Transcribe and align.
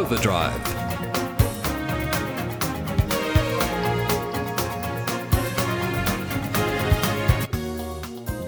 Overdrive. 0.00 0.58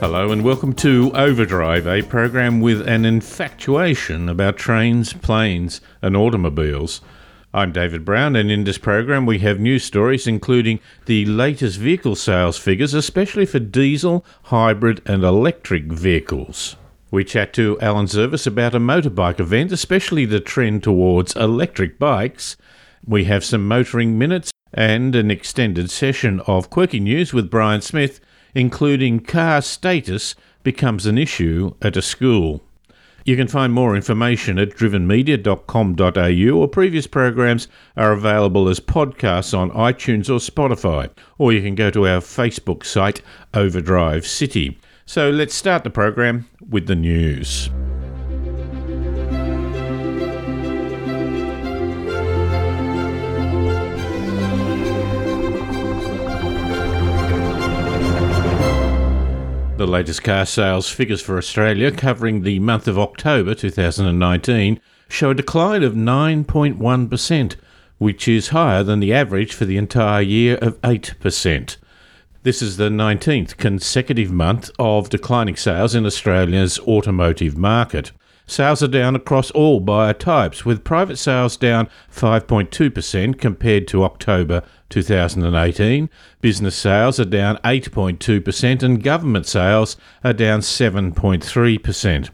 Hello 0.01 0.33
and 0.33 0.43
welcome 0.43 0.73
to 0.73 1.13
Overdrive, 1.15 1.87
a 1.87 2.01
program 2.01 2.63
with 2.63 2.89
an 2.89 3.05
infatuation 3.05 4.31
about 4.31 4.57
trains, 4.57 5.13
planes, 5.13 5.83
and 6.01 6.17
automobiles. 6.17 7.03
I'm 7.53 7.71
David 7.71 8.07
Brown, 8.07 8.35
and 8.35 8.51
in 8.51 8.65
this 8.65 8.79
program 8.79 9.27
we 9.27 9.41
have 9.41 9.61
news 9.61 9.85
stories 9.85 10.27
including 10.27 10.81
the 11.05 11.27
latest 11.27 11.79
vehicle 11.79 12.15
sales 12.15 12.57
figures, 12.57 12.95
especially 12.95 13.45
for 13.45 13.59
diesel, 13.59 14.25
hybrid, 14.45 15.03
and 15.05 15.23
electric 15.23 15.85
vehicles. 15.93 16.77
We 17.13 17.25
chat 17.25 17.53
to 17.53 17.79
Alan 17.83 18.07
Zurvas 18.07 18.47
about 18.47 18.75
a 18.75 18.79
motorbike 18.79 19.39
event, 19.39 19.71
especially 19.71 20.25
the 20.25 20.41
trend 20.41 20.83
towards 20.83 21.37
electric 21.37 21.99
bikes. 21.99 22.57
We 23.07 23.25
have 23.25 23.45
some 23.45 23.69
motoring 23.69 24.17
minutes 24.17 24.51
and 24.73 25.15
an 25.15 25.31
extended 25.31 25.91
session 25.91 26.41
of 26.47 26.71
quirky 26.71 27.01
news 27.01 27.35
with 27.35 27.51
Brian 27.51 27.83
Smith, 27.83 28.19
including 28.55 29.21
car 29.21 29.61
status 29.61 30.35
becomes 30.63 31.05
an 31.05 31.19
issue 31.19 31.75
at 31.83 31.99
a 31.99 32.03
school. 32.03 32.63
You 33.27 33.37
can 33.37 33.47
find 33.47 33.75
more 33.75 33.95
information 33.95 34.59
at 34.59 34.71
drivenmedia.com.au 34.71 36.59
or 36.59 36.69
previous 36.69 37.07
programs 37.07 37.69
are 37.95 38.13
available 38.13 38.71
as 38.71 38.81
podcasts 38.81 39.57
on 39.57 39.71
iTunes 39.73 40.31
or 40.31 40.39
Spotify, 40.39 41.11
or 41.37 41.53
you 41.53 41.61
can 41.61 41.75
go 41.75 41.91
to 41.91 42.09
our 42.09 42.21
Facebook 42.21 42.87
site, 42.87 43.21
Overdrive 43.53 44.27
City. 44.27 44.79
So 45.13 45.29
let's 45.29 45.55
start 45.55 45.85
the 45.85 45.91
program 45.91 46.49
with 46.71 46.87
the 46.87 46.95
news. 46.95 47.69
The 59.77 59.87
latest 59.87 60.23
car 60.23 60.47
sales 60.47 60.89
figures 60.89 61.21
for 61.21 61.37
Australia, 61.37 61.93
covering 61.93 62.41
the 62.41 62.59
month 62.61 62.89
of 62.89 62.99
October 62.99 63.55
2019, 63.55 64.81
show 65.09 65.29
a 65.29 65.35
decline 65.35 65.83
of 65.83 65.93
9.1%, 65.93 67.57
which 67.99 68.27
is 68.27 68.49
higher 68.49 68.83
than 68.83 69.01
the 69.01 69.13
average 69.13 69.53
for 69.53 69.67
the 69.67 69.77
entire 69.77 70.23
year 70.23 70.57
of 70.63 70.81
8%. 70.81 71.77
This 72.45 72.61
is 72.61 72.77
the 72.77 72.89
19th 72.89 73.57
consecutive 73.57 74.33
month 74.33 74.69
of 74.77 75.09
declining 75.09 75.55
sales 75.55 75.95
in 75.95 76.05
Australia's 76.05 76.77
automotive 76.81 77.57
market. 77.57 78.11
Sales 78.47 78.83
are 78.83 78.89
down 78.89 79.15
across 79.15 79.53
all 79.53 79.79
buyer 79.79 80.13
types, 80.13 80.65
with 80.65 80.83
private 80.83 81.19
sales 81.19 81.57
down 81.57 81.89
5.2% 82.13 83.39
compared 83.39 83.87
to 83.87 84.03
October 84.03 84.65
2018. 84.89 86.11
Business 86.41 86.75
sales 86.75 87.21
are 87.21 87.25
down 87.25 87.59
8.2%, 87.59 88.83
and 88.83 89.05
government 89.05 89.47
sales 89.47 89.97
are 90.25 90.33
down 90.33 90.63
7.3%. 90.63 92.31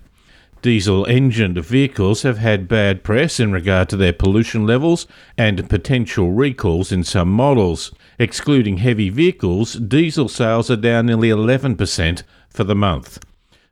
Diesel 0.61 1.05
engined 1.07 1.57
vehicles 1.59 2.23
have 2.23 2.39
had 2.39 2.67
bad 2.67 3.05
press 3.05 3.39
in 3.39 3.53
regard 3.53 3.89
to 3.91 3.97
their 3.97 4.13
pollution 4.13 4.67
levels 4.67 5.07
and 5.37 5.69
potential 5.71 6.33
recalls 6.33 6.91
in 6.91 7.05
some 7.05 7.31
models. 7.31 7.93
Excluding 8.19 8.79
heavy 8.79 9.09
vehicles, 9.09 9.75
diesel 9.75 10.29
sales 10.29 10.69
are 10.71 10.77
down 10.77 11.07
nearly 11.07 11.29
11% 11.29 12.23
for 12.49 12.65
the 12.65 12.75
month. 12.75 13.21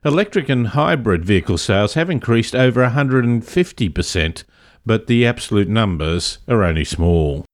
Electric 0.05 0.47
and 0.47 0.67
hybrid 0.67 1.25
vehicle 1.25 1.57
sales 1.57 1.95
have 1.95 2.09
increased 2.09 2.55
over 2.55 2.87
150%, 2.87 4.43
but 4.85 5.07
the 5.07 5.25
absolute 5.25 5.67
numbers 5.67 6.37
are 6.47 6.63
only 6.63 6.85
small. 6.85 7.46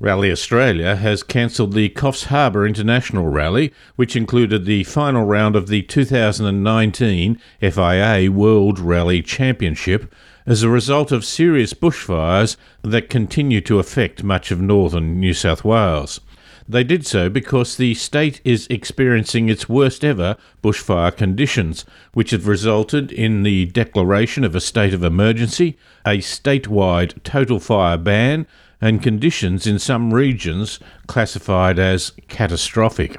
Rally 0.00 0.32
Australia 0.32 0.96
has 0.96 1.22
cancelled 1.22 1.72
the 1.72 1.88
Coffs 1.88 2.24
Harbour 2.24 2.66
International 2.66 3.28
Rally, 3.28 3.72
which 3.94 4.16
included 4.16 4.64
the 4.64 4.82
final 4.82 5.24
round 5.24 5.54
of 5.54 5.68
the 5.68 5.82
2019 5.82 7.40
FIA 7.60 8.28
World 8.28 8.80
Rally 8.80 9.22
Championship, 9.22 10.12
as 10.46 10.64
a 10.64 10.68
result 10.68 11.12
of 11.12 11.24
serious 11.24 11.74
bushfires 11.74 12.56
that 12.82 13.08
continue 13.08 13.60
to 13.60 13.78
affect 13.78 14.24
much 14.24 14.50
of 14.50 14.60
northern 14.60 15.20
New 15.20 15.32
South 15.32 15.62
Wales. 15.62 16.20
They 16.68 16.82
did 16.82 17.06
so 17.06 17.28
because 17.28 17.76
the 17.76 17.94
state 17.94 18.40
is 18.42 18.66
experiencing 18.70 19.48
its 19.48 19.68
worst 19.68 20.04
ever 20.04 20.36
bushfire 20.60 21.16
conditions, 21.16 21.84
which 22.14 22.32
have 22.32 22.48
resulted 22.48 23.12
in 23.12 23.44
the 23.44 23.66
declaration 23.66 24.42
of 24.42 24.56
a 24.56 24.60
state 24.60 24.92
of 24.92 25.04
emergency, 25.04 25.78
a 26.04 26.18
statewide 26.18 27.22
total 27.22 27.60
fire 27.60 27.98
ban, 27.98 28.48
and 28.84 29.02
conditions 29.02 29.66
in 29.66 29.78
some 29.78 30.12
regions 30.12 30.78
classified 31.06 31.78
as 31.78 32.12
catastrophic. 32.28 33.18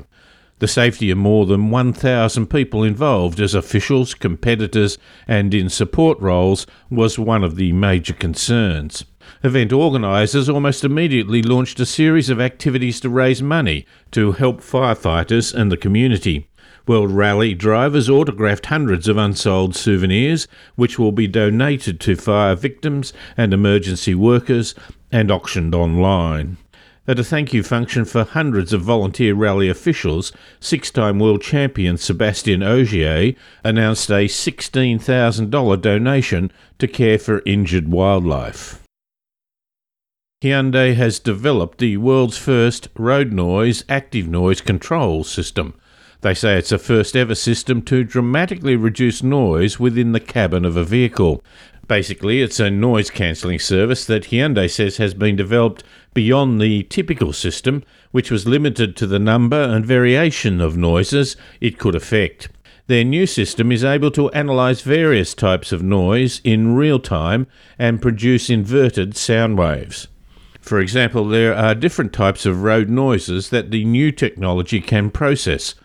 The 0.59 0.67
safety 0.67 1.09
of 1.09 1.17
more 1.17 1.47
than 1.47 1.71
1,000 1.71 2.45
people 2.51 2.83
involved 2.83 3.39
as 3.39 3.55
officials, 3.55 4.13
competitors, 4.13 4.99
and 5.27 5.55
in 5.55 5.69
support 5.69 6.19
roles 6.19 6.67
was 6.91 7.17
one 7.17 7.43
of 7.43 7.55
the 7.55 7.73
major 7.73 8.13
concerns. 8.13 9.05
Event 9.43 9.73
organisers 9.73 10.47
almost 10.47 10.83
immediately 10.83 11.41
launched 11.41 11.79
a 11.79 11.85
series 11.87 12.29
of 12.29 12.39
activities 12.39 12.99
to 12.99 13.09
raise 13.09 13.41
money 13.41 13.87
to 14.11 14.33
help 14.33 14.61
firefighters 14.61 15.51
and 15.51 15.71
the 15.71 15.77
community. 15.77 16.47
World 16.87 17.09
Rally 17.09 17.55
drivers 17.55 18.07
autographed 18.07 18.67
hundreds 18.67 19.07
of 19.07 19.17
unsold 19.17 19.75
souvenirs, 19.75 20.47
which 20.75 20.99
will 20.99 21.11
be 21.11 21.25
donated 21.25 21.99
to 22.01 22.15
fire 22.15 22.53
victims 22.53 23.11
and 23.35 23.55
emergency 23.55 24.13
workers 24.13 24.75
and 25.11 25.31
auctioned 25.31 25.75
online. 25.75 26.57
At 27.07 27.19
a 27.19 27.23
thank 27.23 27.53
you 27.53 27.61
function 27.61 28.03
for 28.03 28.23
hundreds 28.23 28.73
of 28.73 28.81
volunteer 28.81 29.35
rally 29.35 29.69
officials, 29.69 30.31
six 30.59 30.89
time 30.89 31.19
world 31.19 31.41
champion 31.43 31.97
Sébastien 31.97 32.66
Ogier 32.66 33.35
announced 33.63 34.09
a 34.09 34.25
$16,000 34.25 35.81
donation 35.81 36.51
to 36.79 36.88
care 36.88 37.19
for 37.19 37.43
injured 37.45 37.89
wildlife. 37.89 38.81
Hyundai 40.41 40.95
has 40.95 41.19
developed 41.19 41.77
the 41.77 41.97
world's 41.97 42.37
first 42.37 42.87
road 42.97 43.31
noise 43.31 43.83
active 43.87 44.27
noise 44.27 44.61
control 44.61 45.23
system. 45.23 45.75
They 46.22 46.33
say 46.33 46.57
it's 46.57 46.72
a 46.72 46.79
first 46.79 47.16
ever 47.16 47.35
system 47.35 47.83
to 47.83 48.03
dramatically 48.03 48.75
reduce 48.75 49.22
noise 49.22 49.79
within 49.79 50.11
the 50.11 50.19
cabin 50.19 50.66
of 50.66 50.75
a 50.75 50.83
vehicle. 50.83 51.43
Basically, 51.88 52.41
it's 52.41 52.59
a 52.59 52.72
noise 52.72 53.12
cancelling 53.12 53.59
service 53.59 54.06
that 54.06 54.25
Hyundai 54.25 54.69
says 54.69 54.97
has 54.97 55.13
been 55.13 55.35
developed 55.35 55.84
beyond 56.16 56.59
the 56.59 56.84
typical 56.84 57.31
system, 57.31 57.84
which 58.12 58.31
was 58.31 58.47
limited 58.47 58.96
to 58.96 59.06
the 59.06 59.19
number 59.19 59.62
and 59.62 59.85
variation 59.85 60.62
of 60.62 60.75
noises 60.75 61.35
it 61.62 61.78
could 61.78 61.94
affect. 61.94 62.50
Their 62.88 63.03
new 63.03 63.28
system 63.28 63.72
is 63.72 63.84
able 63.84 64.12
to 64.12 64.29
analyse 64.29 64.81
various 64.81 65.34
types 65.34 65.72
of 65.72 65.84
noise 65.84 66.41
in 66.44 66.75
real 66.75 67.00
time 67.00 67.46
and 67.78 68.02
produce 68.02 68.50
inverted 68.50 69.16
sound 69.16 69.57
waves. 69.57 70.07
For 70.62 70.79
example, 70.79 71.28
there 71.28 71.53
are 71.53 71.75
different 71.75 72.13
types 72.13 72.47
of 72.47 72.63
road 72.63 72.90
noises 72.90 73.52
that 73.52 73.69
the 73.69 73.85
new 73.85 74.12
technology 74.12 74.81
can 74.81 75.12
process, 75.12 75.75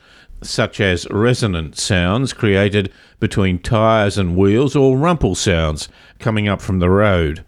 such 0.43 0.81
as 0.81 1.07
resonant 1.11 1.77
sounds 1.79 2.33
created 2.33 2.93
between 3.19 3.59
tyres 3.59 4.17
and 4.19 4.37
wheels 4.37 4.75
or 4.75 4.97
rumple 4.97 5.35
sounds 5.35 5.89
coming 6.19 6.49
up 6.49 6.61
from 6.61 6.79
the 6.79 6.91
road. 6.91 7.45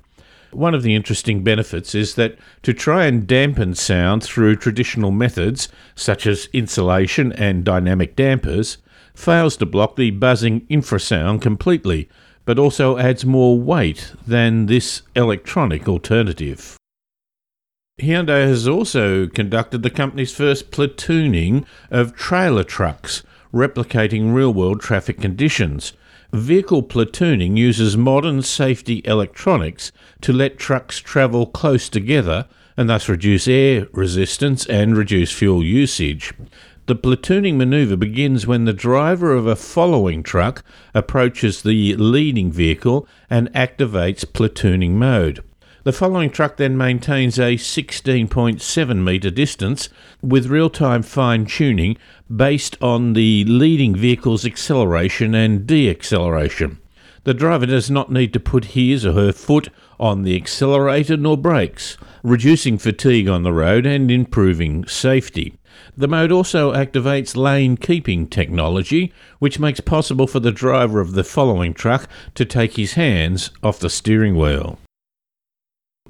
One 0.52 0.74
of 0.74 0.82
the 0.82 0.94
interesting 0.94 1.42
benefits 1.42 1.94
is 1.94 2.14
that 2.16 2.36
to 2.62 2.74
try 2.74 3.06
and 3.06 3.26
dampen 3.26 3.74
sound 3.74 4.22
through 4.22 4.56
traditional 4.56 5.10
methods, 5.10 5.68
such 5.94 6.26
as 6.26 6.48
insulation 6.52 7.32
and 7.32 7.64
dynamic 7.64 8.16
dampers, 8.16 8.76
fails 9.14 9.56
to 9.58 9.66
block 9.66 9.96
the 9.96 10.10
buzzing 10.10 10.62
infrasound 10.62 11.40
completely, 11.40 12.08
but 12.44 12.58
also 12.58 12.98
adds 12.98 13.24
more 13.24 13.58
weight 13.58 14.12
than 14.26 14.66
this 14.66 15.02
electronic 15.14 15.88
alternative. 15.88 16.76
Hyundai 18.02 18.48
has 18.48 18.66
also 18.66 19.28
conducted 19.28 19.84
the 19.84 19.90
company's 19.90 20.34
first 20.34 20.72
platooning 20.72 21.64
of 21.88 22.16
trailer 22.16 22.64
trucks, 22.64 23.22
replicating 23.54 24.34
real 24.34 24.52
world 24.52 24.80
traffic 24.80 25.20
conditions. 25.20 25.92
Vehicle 26.32 26.82
platooning 26.82 27.56
uses 27.56 27.96
modern 27.96 28.42
safety 28.42 29.02
electronics 29.04 29.92
to 30.20 30.32
let 30.32 30.58
trucks 30.58 30.98
travel 30.98 31.46
close 31.46 31.88
together 31.88 32.48
and 32.76 32.90
thus 32.90 33.08
reduce 33.08 33.46
air 33.46 33.86
resistance 33.92 34.66
and 34.66 34.96
reduce 34.96 35.30
fuel 35.30 35.62
usage. 35.62 36.34
The 36.86 36.96
platooning 36.96 37.54
maneuver 37.54 37.96
begins 37.96 38.48
when 38.48 38.64
the 38.64 38.72
driver 38.72 39.32
of 39.32 39.46
a 39.46 39.54
following 39.54 40.24
truck 40.24 40.64
approaches 40.92 41.62
the 41.62 41.94
leading 41.94 42.50
vehicle 42.50 43.06
and 43.30 43.52
activates 43.52 44.24
platooning 44.24 44.94
mode. 44.94 45.44
The 45.84 45.92
following 45.92 46.30
truck 46.30 46.58
then 46.58 46.76
maintains 46.76 47.40
a 47.40 47.56
16.7 47.56 49.02
metre 49.02 49.30
distance 49.32 49.88
with 50.22 50.46
real 50.46 50.70
time 50.70 51.02
fine 51.02 51.44
tuning 51.44 51.96
based 52.32 52.76
on 52.80 53.14
the 53.14 53.44
leading 53.46 53.96
vehicle's 53.96 54.46
acceleration 54.46 55.34
and 55.34 55.66
deacceleration. 55.66 56.76
The 57.24 57.34
driver 57.34 57.66
does 57.66 57.90
not 57.90 58.12
need 58.12 58.32
to 58.32 58.38
put 58.38 58.76
his 58.76 59.04
or 59.04 59.14
her 59.14 59.32
foot 59.32 59.70
on 59.98 60.22
the 60.22 60.36
accelerator 60.36 61.16
nor 61.16 61.36
brakes, 61.36 61.96
reducing 62.22 62.78
fatigue 62.78 63.26
on 63.26 63.42
the 63.42 63.52
road 63.52 63.84
and 63.84 64.08
improving 64.08 64.86
safety. 64.86 65.58
The 65.96 66.06
mode 66.06 66.30
also 66.30 66.72
activates 66.72 67.34
lane 67.34 67.76
keeping 67.76 68.28
technology, 68.28 69.12
which 69.40 69.58
makes 69.58 69.80
possible 69.80 70.28
for 70.28 70.38
the 70.38 70.52
driver 70.52 71.00
of 71.00 71.14
the 71.14 71.24
following 71.24 71.74
truck 71.74 72.08
to 72.36 72.44
take 72.44 72.76
his 72.76 72.92
hands 72.92 73.50
off 73.64 73.80
the 73.80 73.90
steering 73.90 74.36
wheel. 74.38 74.78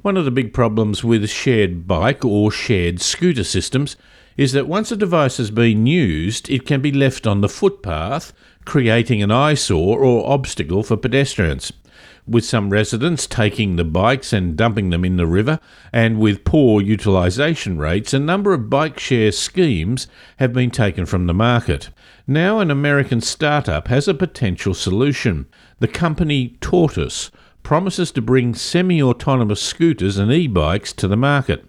One 0.02 0.16
of 0.16 0.24
the 0.24 0.32
big 0.32 0.52
problems 0.52 1.04
with 1.04 1.30
shared 1.30 1.86
bike 1.86 2.24
or 2.24 2.50
shared 2.50 3.00
scooter 3.00 3.44
systems 3.44 3.94
is 4.36 4.50
that 4.50 4.66
once 4.66 4.90
a 4.90 4.96
device 4.96 5.36
has 5.36 5.52
been 5.52 5.86
used, 5.86 6.50
it 6.50 6.66
can 6.66 6.80
be 6.80 6.90
left 6.90 7.24
on 7.24 7.40
the 7.40 7.48
footpath, 7.48 8.32
creating 8.64 9.22
an 9.22 9.30
eyesore 9.30 10.00
or 10.00 10.28
obstacle 10.28 10.82
for 10.82 10.96
pedestrians 10.96 11.72
with 12.26 12.44
some 12.44 12.70
residents 12.70 13.26
taking 13.26 13.76
the 13.76 13.84
bikes 13.84 14.32
and 14.32 14.56
dumping 14.56 14.90
them 14.90 15.04
in 15.04 15.16
the 15.16 15.26
river, 15.26 15.58
and 15.92 16.18
with 16.18 16.44
poor 16.44 16.80
utilisation 16.80 17.78
rates, 17.78 18.14
a 18.14 18.18
number 18.18 18.52
of 18.52 18.70
bike 18.70 18.98
share 18.98 19.32
schemes 19.32 20.06
have 20.36 20.52
been 20.52 20.70
taken 20.70 21.04
from 21.04 21.26
the 21.26 21.34
market. 21.34 21.90
Now, 22.26 22.60
an 22.60 22.70
American 22.70 23.20
startup 23.20 23.88
has 23.88 24.06
a 24.06 24.14
potential 24.14 24.74
solution. 24.74 25.46
The 25.80 25.88
company 25.88 26.56
Tortoise 26.60 27.30
promises 27.62 28.10
to 28.12 28.22
bring 28.22 28.54
semi 28.54 29.02
autonomous 29.02 29.62
scooters 29.62 30.18
and 30.18 30.32
e 30.32 30.46
bikes 30.46 30.92
to 30.94 31.08
the 31.08 31.16
market 31.16 31.64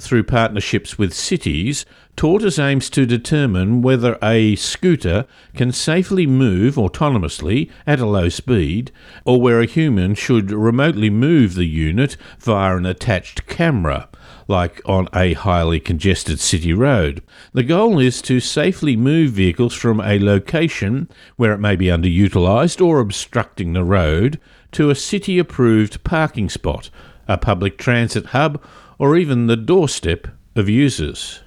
through 0.00 0.24
partnerships 0.24 0.98
with 0.98 1.14
cities, 1.14 1.86
Tortoise 2.16 2.58
aims 2.58 2.88
to 2.90 3.06
determine 3.06 3.82
whether 3.82 4.18
a 4.22 4.54
scooter 4.56 5.26
can 5.54 5.72
safely 5.72 6.26
move 6.26 6.76
autonomously 6.76 7.70
at 7.86 8.00
a 8.00 8.06
low 8.06 8.28
speed, 8.28 8.92
or 9.24 9.40
where 9.40 9.60
a 9.60 9.66
human 9.66 10.14
should 10.14 10.50
remotely 10.50 11.10
move 11.10 11.54
the 11.54 11.64
unit 11.64 12.16
via 12.38 12.76
an 12.76 12.86
attached 12.86 13.46
camera, 13.46 14.08
like 14.46 14.80
on 14.84 15.08
a 15.14 15.32
highly 15.32 15.80
congested 15.80 16.38
city 16.38 16.72
road. 16.72 17.22
The 17.52 17.64
goal 17.64 17.98
is 17.98 18.22
to 18.22 18.40
safely 18.40 18.96
move 18.96 19.32
vehicles 19.32 19.74
from 19.74 20.00
a 20.00 20.18
location 20.18 21.08
where 21.36 21.52
it 21.52 21.58
may 21.58 21.74
be 21.74 21.86
underutilised 21.86 22.84
or 22.84 23.00
obstructing 23.00 23.72
the 23.72 23.84
road 23.84 24.38
to 24.74 24.90
a 24.90 24.94
city 24.94 25.38
approved 25.38 26.04
parking 26.04 26.48
spot, 26.48 26.90
a 27.28 27.38
public 27.38 27.78
transit 27.78 28.26
hub, 28.26 28.62
or 28.98 29.16
even 29.16 29.46
the 29.46 29.56
doorstep 29.56 30.28
of 30.56 30.68
users. 30.68 31.40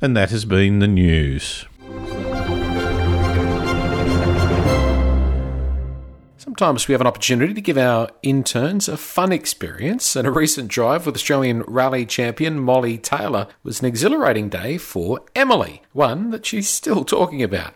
And 0.00 0.16
that 0.16 0.30
has 0.30 0.44
been 0.44 0.78
the 0.78 0.88
news. 0.88 1.66
Sometimes 6.36 6.86
we 6.86 6.92
have 6.92 7.00
an 7.00 7.06
opportunity 7.06 7.54
to 7.54 7.60
give 7.60 7.78
our 7.78 8.08
interns 8.22 8.88
a 8.88 8.96
fun 8.96 9.32
experience, 9.32 10.14
and 10.14 10.26
a 10.26 10.30
recent 10.30 10.68
drive 10.68 11.06
with 11.06 11.14
Australian 11.16 11.62
rally 11.62 12.04
champion 12.04 12.60
Molly 12.60 12.98
Taylor 12.98 13.48
was 13.62 13.80
an 13.80 13.86
exhilarating 13.86 14.48
day 14.48 14.76
for 14.76 15.20
Emily, 15.34 15.82
one 15.92 16.30
that 16.30 16.46
she's 16.46 16.68
still 16.68 17.04
talking 17.04 17.42
about. 17.42 17.74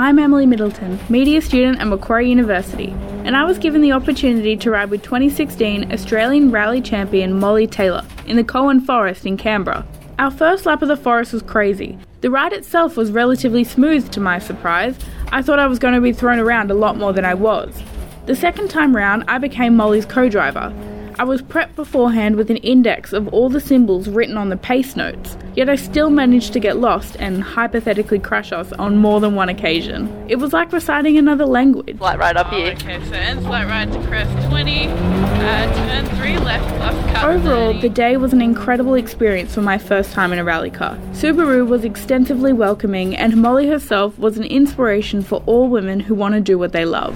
I'm 0.00 0.18
Emily 0.18 0.46
Middleton, 0.46 0.98
media 1.10 1.42
student 1.42 1.78
at 1.78 1.86
Macquarie 1.86 2.30
University, 2.30 2.88
and 3.26 3.36
I 3.36 3.44
was 3.44 3.58
given 3.58 3.82
the 3.82 3.92
opportunity 3.92 4.56
to 4.56 4.70
ride 4.70 4.88
with 4.88 5.02
2016 5.02 5.92
Australian 5.92 6.50
rally 6.50 6.80
champion 6.80 7.38
Molly 7.38 7.66
Taylor 7.66 8.02
in 8.24 8.36
the 8.36 8.42
Kowen 8.42 8.80
Forest 8.80 9.26
in 9.26 9.36
Canberra. 9.36 9.86
Our 10.18 10.30
first 10.30 10.64
lap 10.64 10.80
of 10.80 10.88
the 10.88 10.96
forest 10.96 11.34
was 11.34 11.42
crazy. 11.42 11.98
The 12.22 12.30
ride 12.30 12.54
itself 12.54 12.96
was 12.96 13.12
relatively 13.12 13.62
smooth 13.62 14.10
to 14.12 14.20
my 14.20 14.38
surprise. 14.38 14.96
I 15.32 15.42
thought 15.42 15.58
I 15.58 15.66
was 15.66 15.78
going 15.78 15.92
to 15.92 16.00
be 16.00 16.14
thrown 16.14 16.38
around 16.38 16.70
a 16.70 16.74
lot 16.74 16.96
more 16.96 17.12
than 17.12 17.26
I 17.26 17.34
was. 17.34 17.82
The 18.24 18.34
second 18.34 18.68
time 18.68 18.96
round, 18.96 19.24
I 19.28 19.36
became 19.36 19.76
Molly's 19.76 20.06
co 20.06 20.30
driver. 20.30 20.72
I 21.20 21.24
was 21.24 21.42
prepped 21.42 21.74
beforehand 21.76 22.36
with 22.36 22.50
an 22.50 22.56
index 22.56 23.12
of 23.12 23.28
all 23.28 23.50
the 23.50 23.60
symbols 23.60 24.08
written 24.08 24.38
on 24.38 24.48
the 24.48 24.56
pace 24.56 24.96
notes, 24.96 25.36
yet 25.54 25.68
I 25.68 25.76
still 25.76 26.08
managed 26.08 26.54
to 26.54 26.60
get 26.60 26.78
lost 26.78 27.14
and 27.18 27.42
hypothetically 27.42 28.18
crash 28.18 28.52
us 28.52 28.72
on 28.72 28.96
more 28.96 29.20
than 29.20 29.34
one 29.34 29.50
occasion. 29.50 30.08
It 30.30 30.36
was 30.36 30.54
like 30.54 30.72
reciting 30.72 31.18
another 31.18 31.44
language. 31.44 31.98
Flight 31.98 32.18
right 32.18 32.34
up 32.38 32.50
Oh, 32.50 32.56
here. 32.56 32.72
okay, 32.72 33.04
so 33.04 33.12
end 33.12 33.40
flight 33.42 33.66
right 33.68 33.92
to 33.92 33.98
crest 34.08 34.30
20, 34.48 34.86
uh, 34.88 35.74
turn 35.74 36.06
3 36.16 36.38
left 36.38 36.66
plus 36.78 37.12
cut 37.12 37.24
Overall, 37.28 37.74
30. 37.74 37.80
the 37.82 37.88
day 37.90 38.16
was 38.16 38.32
an 38.32 38.40
incredible 38.40 38.94
experience 38.94 39.54
for 39.54 39.60
my 39.60 39.76
first 39.76 40.12
time 40.12 40.32
in 40.32 40.38
a 40.38 40.44
rally 40.44 40.70
car. 40.70 40.96
Subaru 41.12 41.66
was 41.68 41.84
extensively 41.84 42.54
welcoming, 42.54 43.14
and 43.14 43.36
Molly 43.36 43.68
herself 43.68 44.18
was 44.18 44.38
an 44.38 44.44
inspiration 44.44 45.20
for 45.20 45.42
all 45.44 45.68
women 45.68 46.00
who 46.00 46.14
want 46.14 46.32
to 46.34 46.40
do 46.40 46.58
what 46.58 46.72
they 46.72 46.86
love. 46.86 47.14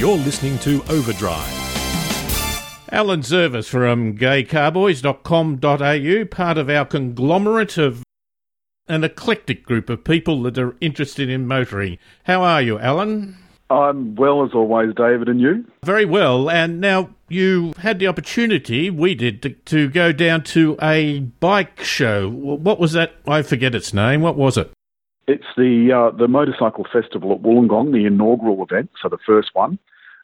You're 0.00 0.16
listening 0.16 0.58
to 0.60 0.82
Overdrive. 0.88 1.52
Alan 2.90 3.20
Zurvas 3.20 3.68
from 3.68 4.16
gaycarboys.com.au, 4.16 6.24
part 6.24 6.56
of 6.56 6.70
our 6.70 6.86
conglomerate 6.86 7.76
of 7.76 8.02
an 8.88 9.04
eclectic 9.04 9.62
group 9.62 9.90
of 9.90 10.02
people 10.02 10.42
that 10.44 10.56
are 10.56 10.74
interested 10.80 11.28
in 11.28 11.46
motoring. 11.46 11.98
How 12.24 12.42
are 12.42 12.62
you, 12.62 12.78
Alan? 12.78 13.36
I'm 13.68 14.14
well 14.14 14.42
as 14.42 14.52
always, 14.54 14.94
David, 14.94 15.28
and 15.28 15.38
you? 15.38 15.66
Very 15.84 16.06
well. 16.06 16.48
And 16.48 16.80
now 16.80 17.10
you 17.28 17.74
had 17.76 17.98
the 17.98 18.06
opportunity, 18.06 18.88
we 18.88 19.14
did, 19.14 19.42
to, 19.42 19.50
to 19.50 19.90
go 19.90 20.12
down 20.12 20.44
to 20.44 20.78
a 20.80 21.20
bike 21.20 21.84
show. 21.84 22.30
What 22.30 22.80
was 22.80 22.92
that? 22.92 23.16
I 23.28 23.42
forget 23.42 23.74
its 23.74 23.92
name. 23.92 24.22
What 24.22 24.36
was 24.36 24.56
it? 24.56 24.72
It's 25.26 25.44
the 25.58 25.92
uh, 25.92 26.16
the 26.16 26.26
motorcycle 26.26 26.86
festival 26.90 27.32
at 27.32 27.42
Wollongong, 27.42 27.92
the 27.92 28.06
inaugural 28.06 28.64
event, 28.64 28.90
so 29.00 29.08
the 29.08 29.18
first 29.24 29.50
one, 29.52 29.78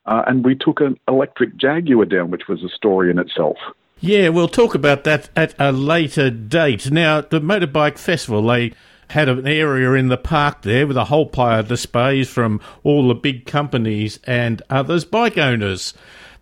uh, 0.06 0.22
and 0.26 0.44
we 0.44 0.54
took 0.54 0.80
an 0.80 0.98
electric 1.08 1.56
Jaguar 1.56 2.04
down, 2.04 2.30
which 2.30 2.48
was 2.48 2.62
a 2.62 2.68
story 2.68 3.10
in 3.10 3.18
itself. 3.18 3.56
Yeah, 4.00 4.28
we'll 4.28 4.48
talk 4.48 4.74
about 4.74 5.04
that 5.04 5.30
at 5.34 5.54
a 5.58 5.72
later 5.72 6.30
date. 6.30 6.90
Now, 6.90 7.22
the 7.22 7.40
Motorbike 7.40 7.98
Festival, 7.98 8.46
they 8.46 8.72
had 9.10 9.28
an 9.28 9.46
area 9.46 9.92
in 9.92 10.08
the 10.08 10.16
park 10.16 10.62
there 10.62 10.86
with 10.86 10.96
a 10.96 11.04
whole 11.04 11.26
pile 11.26 11.60
of 11.60 11.68
displays 11.68 12.28
from 12.28 12.60
all 12.82 13.08
the 13.08 13.14
big 13.14 13.46
companies 13.46 14.18
and 14.24 14.62
others, 14.68 15.04
bike 15.04 15.38
owners. 15.38 15.94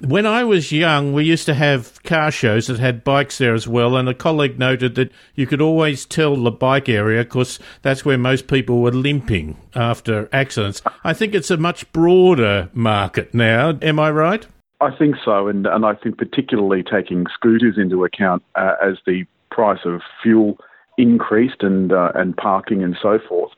When 0.04 0.26
I 0.26 0.44
was 0.44 0.70
young, 0.70 1.14
we 1.14 1.24
used 1.24 1.46
to 1.46 1.54
have 1.54 2.02
car 2.02 2.30
shows 2.30 2.66
that 2.66 2.78
had 2.78 3.04
bikes 3.04 3.38
there 3.38 3.54
as 3.54 3.66
well, 3.66 3.96
and 3.96 4.06
a 4.06 4.12
colleague 4.12 4.58
noted 4.58 4.96
that 4.96 5.10
you 5.34 5.46
could 5.46 5.62
always 5.62 6.04
tell 6.04 6.36
the 6.36 6.50
bike 6.50 6.90
area 6.90 7.24
because 7.24 7.58
that's 7.80 8.04
where 8.04 8.18
most 8.18 8.46
people 8.46 8.82
were 8.82 8.92
limping 8.92 9.56
after 9.74 10.28
accidents. 10.30 10.82
I 11.04 11.14
think 11.14 11.34
it's 11.34 11.50
a 11.50 11.56
much 11.56 11.90
broader 11.92 12.68
market 12.74 13.32
now. 13.32 13.78
Am 13.80 13.98
I 13.98 14.10
right? 14.10 14.46
I 14.82 14.94
think 14.94 15.16
so, 15.24 15.48
and 15.48 15.66
and 15.66 15.86
I 15.86 15.94
think 15.94 16.18
particularly 16.18 16.82
taking 16.82 17.24
scooters 17.32 17.78
into 17.78 18.04
account 18.04 18.42
uh, 18.56 18.74
as 18.82 18.98
the 19.06 19.24
price 19.50 19.86
of 19.86 20.02
fuel 20.22 20.58
increased 20.98 21.62
and 21.62 21.92
uh, 21.92 22.12
and 22.14 22.36
parking 22.36 22.82
and 22.82 22.94
so 23.00 23.18
forth. 23.26 23.52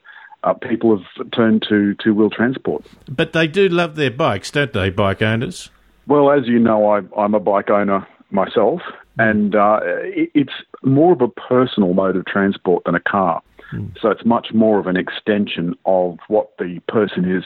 Uh, 0.44 0.54
people 0.54 0.96
have 0.96 1.30
turned 1.32 1.66
to 1.68 1.96
two 1.96 2.14
wheel 2.14 2.30
transport. 2.30 2.84
But 3.08 3.32
they 3.32 3.48
do 3.48 3.68
love 3.68 3.96
their 3.96 4.12
bikes, 4.12 4.52
don't 4.52 4.72
they, 4.72 4.90
bike 4.90 5.20
owners? 5.20 5.70
Well, 6.06 6.30
as 6.30 6.46
you 6.46 6.58
know, 6.58 6.90
I, 6.90 7.00
I'm 7.20 7.34
a 7.34 7.40
bike 7.40 7.70
owner 7.70 8.06
myself, 8.30 8.80
and 9.18 9.54
uh, 9.54 9.80
it, 9.82 10.30
it's 10.34 10.52
more 10.82 11.12
of 11.12 11.20
a 11.20 11.28
personal 11.28 11.94
mode 11.94 12.16
of 12.16 12.26
transport 12.26 12.84
than 12.84 12.94
a 12.94 13.00
car. 13.00 13.42
So 14.00 14.10
it's 14.10 14.24
much 14.24 14.48
more 14.54 14.78
of 14.78 14.86
an 14.86 14.96
extension 14.96 15.74
of 15.84 16.18
what 16.28 16.50
the 16.58 16.80
person 16.86 17.30
is. 17.30 17.42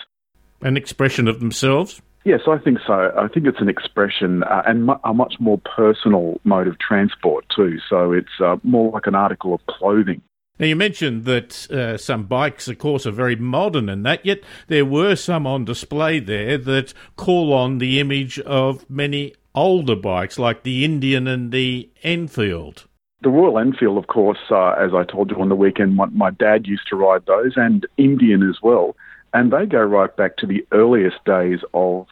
An 0.61 0.76
expression 0.76 1.29
of 1.29 1.40
themselves? 1.40 2.02
Yes, 2.25 2.40
I 2.47 2.59
think 2.59 2.79
so. 2.87 3.11
I 3.17 3.29
think 3.29 3.47
it's 3.47 3.61
an 3.61 3.71
expression 3.71 4.43
uh, 4.43 4.62
and 4.67 4.87
mu- 4.87 4.99
a 5.05 5.14
much 5.14 5.37
more 5.40 5.59
personal 5.59 6.38
mode 6.45 6.69
of 6.69 6.79
transport 6.79 7.47
too. 7.55 7.79
So 7.88 8.12
it's 8.12 8.40
uh, 8.45 8.57
more 8.62 8.93
like 8.93 9.07
an 9.07 9.14
article 9.14 9.55
of 9.55 9.64
clothing. 9.67 10.21
Now, 10.61 10.67
you 10.67 10.76
mentioned 10.76 11.25
that 11.25 11.71
uh, 11.71 11.97
some 11.97 12.25
bikes, 12.25 12.69
of 12.69 12.76
course, 12.76 13.07
are 13.07 13.11
very 13.12 13.35
modern 13.35 13.88
and 13.88 14.05
that, 14.05 14.26
yet 14.26 14.40
there 14.67 14.85
were 14.85 15.17
some 15.17 15.47
on 15.47 15.64
display 15.64 16.21
there 16.21 16.59
that 16.59 16.93
call 17.17 17.55
on 17.55 17.79
the 17.79 17.99
image 17.99 18.38
of 18.40 18.88
many 18.90 19.33
older 19.55 19.97
bikes, 19.97 20.38
like 20.38 20.62
the 20.62 20.85
Indian 20.85 21.26
and 21.26 21.50
the 21.50 21.88
Enfield. 22.02 22.85
The 23.23 23.31
Royal 23.31 23.59
Enfield, 23.59 23.97
of 23.97 24.09
course, 24.09 24.38
uh, 24.50 24.73
as 24.73 24.93
I 24.93 25.05
told 25.05 25.31
you 25.31 25.40
on 25.40 25.49
the 25.49 25.57
weekend, 25.57 25.97
my, 25.97 26.05
my 26.07 26.31
dad 26.31 26.67
used 26.67 26.87
to 26.88 26.97
ride 26.97 27.25
those, 27.25 27.55
and 27.57 27.87
Indian 27.97 28.47
as 28.47 28.59
well. 28.62 28.95
And 29.33 29.50
they 29.50 29.64
go 29.64 29.81
right 29.83 30.14
back 30.14 30.37
to 30.38 30.47
the 30.47 30.67
earliest 30.73 31.25
days 31.25 31.61
of 31.73 32.07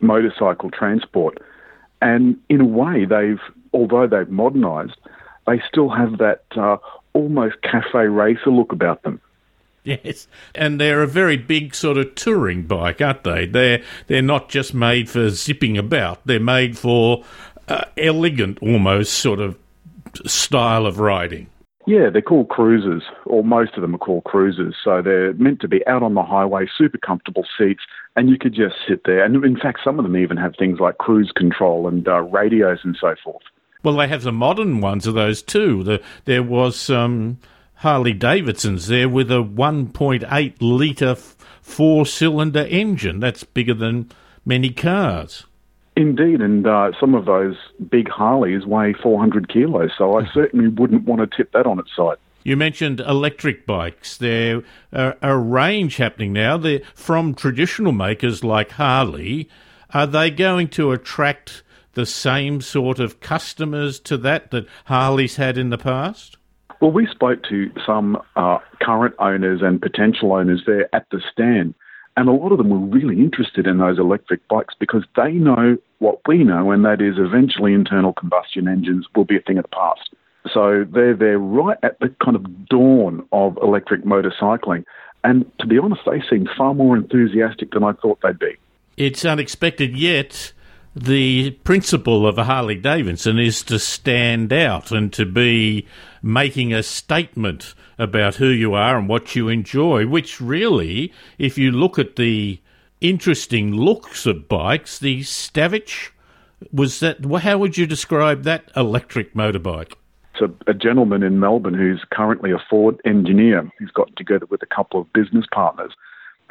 motorcycle 0.00 0.70
transport. 0.70 1.38
And 2.02 2.36
in 2.50 2.60
a 2.60 2.66
way, 2.66 3.06
they've, 3.06 3.40
although 3.72 4.06
they've 4.06 4.28
modernised, 4.28 4.96
they 5.46 5.62
still 5.66 5.88
have 5.88 6.18
that 6.18 6.44
uh, 6.54 6.76
almost 7.14 7.56
cafe 7.62 8.06
racer 8.06 8.50
look 8.50 8.72
about 8.72 9.02
them. 9.02 9.20
Yes, 9.84 10.28
and 10.54 10.80
they're 10.80 11.02
a 11.02 11.06
very 11.06 11.36
big 11.36 11.74
sort 11.74 11.98
of 11.98 12.14
touring 12.14 12.62
bike, 12.62 13.02
aren't 13.02 13.22
they? 13.22 13.46
They're 13.46 13.82
they're 14.06 14.22
not 14.22 14.48
just 14.48 14.72
made 14.72 15.10
for 15.10 15.28
zipping 15.28 15.76
about. 15.76 16.26
They're 16.26 16.40
made 16.40 16.78
for 16.78 17.22
uh, 17.68 17.84
elegant, 17.98 18.58
almost 18.62 19.14
sort 19.14 19.40
of 19.40 19.58
style 20.24 20.86
of 20.86 21.00
riding. 21.00 21.48
Yeah, 21.86 22.08
they're 22.10 22.22
called 22.22 22.48
cruisers, 22.48 23.02
or 23.26 23.44
most 23.44 23.74
of 23.74 23.82
them 23.82 23.94
are 23.94 23.98
called 23.98 24.24
cruisers. 24.24 24.74
So 24.82 25.02
they're 25.02 25.34
meant 25.34 25.60
to 25.60 25.68
be 25.68 25.86
out 25.86 26.02
on 26.02 26.14
the 26.14 26.22
highway, 26.22 26.66
super 26.78 26.96
comfortable 26.96 27.44
seats, 27.58 27.82
and 28.16 28.30
you 28.30 28.38
could 28.38 28.54
just 28.54 28.76
sit 28.88 29.02
there. 29.04 29.22
And 29.22 29.44
in 29.44 29.58
fact, 29.58 29.80
some 29.84 29.98
of 29.98 30.04
them 30.04 30.16
even 30.16 30.38
have 30.38 30.54
things 30.58 30.80
like 30.80 30.96
cruise 30.96 31.30
control 31.36 31.86
and 31.86 32.08
uh, 32.08 32.22
radios 32.22 32.78
and 32.84 32.96
so 32.98 33.14
forth. 33.22 33.42
Well, 33.84 33.96
they 33.96 34.08
have 34.08 34.22
the 34.22 34.32
modern 34.32 34.80
ones 34.80 35.06
of 35.06 35.14
those 35.14 35.42
too. 35.42 35.84
The, 35.84 36.02
there 36.24 36.42
was 36.42 36.90
um, 36.90 37.38
Harley 37.74 38.14
Davidson's 38.14 38.88
there 38.88 39.08
with 39.08 39.30
a 39.30 39.44
1.8 39.44 40.54
litre 40.60 41.16
four 41.60 42.06
cylinder 42.06 42.66
engine. 42.68 43.20
That's 43.20 43.44
bigger 43.44 43.74
than 43.74 44.10
many 44.44 44.70
cars. 44.70 45.44
Indeed, 45.96 46.40
and 46.40 46.66
uh, 46.66 46.92
some 46.98 47.14
of 47.14 47.26
those 47.26 47.56
big 47.88 48.08
Harleys 48.08 48.66
weigh 48.66 48.94
400 48.94 49.48
kilos, 49.48 49.90
so 49.96 50.18
I 50.18 50.26
certainly 50.34 50.68
wouldn't 50.68 51.04
want 51.04 51.20
to 51.20 51.36
tip 51.36 51.52
that 51.52 51.66
on 51.66 51.78
its 51.78 51.94
side. 51.94 52.16
You 52.42 52.56
mentioned 52.56 53.00
electric 53.00 53.66
bikes. 53.66 54.16
There 54.16 54.62
are 54.92 55.16
a 55.22 55.36
range 55.36 55.96
happening 55.96 56.32
now. 56.32 56.56
They're 56.56 56.82
from 56.94 57.34
traditional 57.34 57.92
makers 57.92 58.42
like 58.42 58.72
Harley. 58.72 59.48
Are 59.92 60.06
they 60.06 60.30
going 60.30 60.68
to 60.68 60.92
attract 60.92 61.62
the 61.94 62.06
same 62.06 62.60
sort 62.60 62.98
of 62.98 63.20
customers 63.20 64.00
to 64.00 64.16
that 64.18 64.50
that 64.50 64.66
Harley's 64.86 65.36
had 65.36 65.58
in 65.58 65.70
the 65.70 65.78
past? 65.78 66.36
Well, 66.80 66.90
we 66.90 67.06
spoke 67.06 67.42
to 67.48 67.70
some 67.86 68.20
uh, 68.36 68.58
current 68.82 69.14
owners 69.18 69.60
and 69.62 69.80
potential 69.80 70.32
owners 70.32 70.64
there 70.66 70.94
at 70.94 71.06
the 71.10 71.20
stand, 71.32 71.74
and 72.16 72.28
a 72.28 72.32
lot 72.32 72.52
of 72.52 72.58
them 72.58 72.68
were 72.68 72.98
really 72.98 73.18
interested 73.20 73.66
in 73.66 73.78
those 73.78 73.98
electric 73.98 74.46
bikes 74.48 74.74
because 74.78 75.04
they 75.16 75.32
know 75.32 75.78
what 75.98 76.20
we 76.26 76.44
know, 76.44 76.70
and 76.70 76.84
that 76.84 77.00
is 77.00 77.14
eventually 77.18 77.72
internal 77.72 78.12
combustion 78.12 78.68
engines 78.68 79.06
will 79.14 79.24
be 79.24 79.36
a 79.36 79.40
thing 79.40 79.58
of 79.58 79.64
the 79.64 79.68
past. 79.68 80.10
So 80.52 80.84
they're 80.92 81.16
there 81.16 81.38
right 81.38 81.78
at 81.82 81.98
the 82.00 82.14
kind 82.22 82.36
of 82.36 82.68
dawn 82.68 83.26
of 83.32 83.58
electric 83.62 84.04
motorcycling. 84.04 84.84
And 85.22 85.50
to 85.60 85.66
be 85.66 85.78
honest, 85.78 86.02
they 86.04 86.22
seem 86.28 86.46
far 86.56 86.74
more 86.74 86.96
enthusiastic 86.96 87.70
than 87.72 87.82
I 87.82 87.92
thought 87.92 88.18
they'd 88.22 88.38
be. 88.38 88.56
It's 88.96 89.24
unexpected, 89.24 89.96
yet 89.96 90.52
the 90.96 91.50
principle 91.64 92.26
of 92.26 92.38
a 92.38 92.44
Harley 92.44 92.76
Davidson 92.76 93.38
is 93.38 93.62
to 93.64 93.78
stand 93.78 94.52
out 94.52 94.92
and 94.92 95.12
to 95.12 95.26
be 95.26 95.86
making 96.22 96.72
a 96.72 96.82
statement 96.82 97.74
about 97.98 98.36
who 98.36 98.48
you 98.48 98.74
are 98.74 98.96
and 98.96 99.08
what 99.08 99.34
you 99.34 99.48
enjoy, 99.48 100.06
which 100.06 100.40
really, 100.40 101.12
if 101.38 101.58
you 101.58 101.70
look 101.70 101.98
at 101.98 102.16
the 102.16 102.60
interesting 103.00 103.72
looks 103.74 104.24
of 104.24 104.48
bikes, 104.48 104.98
the 104.98 105.20
Savic 105.20 106.10
was 106.72 107.00
that 107.00 107.24
how 107.42 107.58
would 107.58 107.76
you 107.76 107.86
describe 107.86 108.44
that 108.44 108.70
electric 108.76 109.34
motorbike? 109.34 109.94
It's 110.32 110.42
a, 110.42 110.70
a 110.70 110.74
gentleman 110.74 111.22
in 111.22 111.38
Melbourne 111.38 111.74
who's 111.74 112.04
currently 112.10 112.50
a 112.52 112.62
Ford 112.70 113.00
engineer. 113.04 113.70
He's 113.78 113.90
got 113.90 114.14
together 114.16 114.46
with 114.46 114.62
a 114.62 114.66
couple 114.66 115.00
of 115.00 115.12
business 115.12 115.44
partners, 115.52 115.92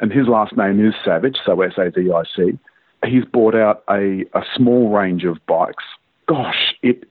and 0.00 0.12
his 0.12 0.28
last 0.28 0.56
name 0.56 0.86
is 0.86 0.94
Savic, 1.04 1.36
so 1.44 1.60
S 1.62 1.72
A 1.78 1.90
V 1.90 2.10
I 2.12 2.22
C 2.36 2.58
he's 3.06 3.24
brought 3.24 3.54
out 3.54 3.82
a, 3.88 4.24
a 4.34 4.42
small 4.56 4.90
range 4.90 5.24
of 5.24 5.44
bikes. 5.46 5.84
Gosh, 6.26 6.74
it, 6.82 7.04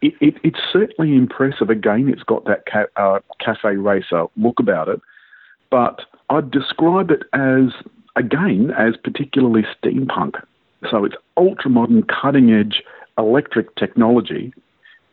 it, 0.00 0.14
it 0.20 0.34
it's 0.42 0.60
certainly 0.72 1.14
impressive. 1.14 1.70
Again, 1.70 2.08
it's 2.08 2.22
got 2.22 2.44
that 2.46 2.64
ca- 2.66 2.86
uh, 2.96 3.20
cafe 3.40 3.76
racer 3.76 4.26
look 4.36 4.58
about 4.58 4.88
it, 4.88 5.00
but 5.70 6.02
I'd 6.30 6.50
describe 6.50 7.10
it 7.10 7.22
as 7.32 7.72
again 8.16 8.72
as 8.76 8.94
particularly 9.02 9.64
steampunk. 9.82 10.42
So 10.90 11.04
it's 11.04 11.16
ultra 11.36 11.70
modern, 11.70 12.02
cutting 12.04 12.52
edge 12.52 12.82
electric 13.18 13.74
technology 13.76 14.52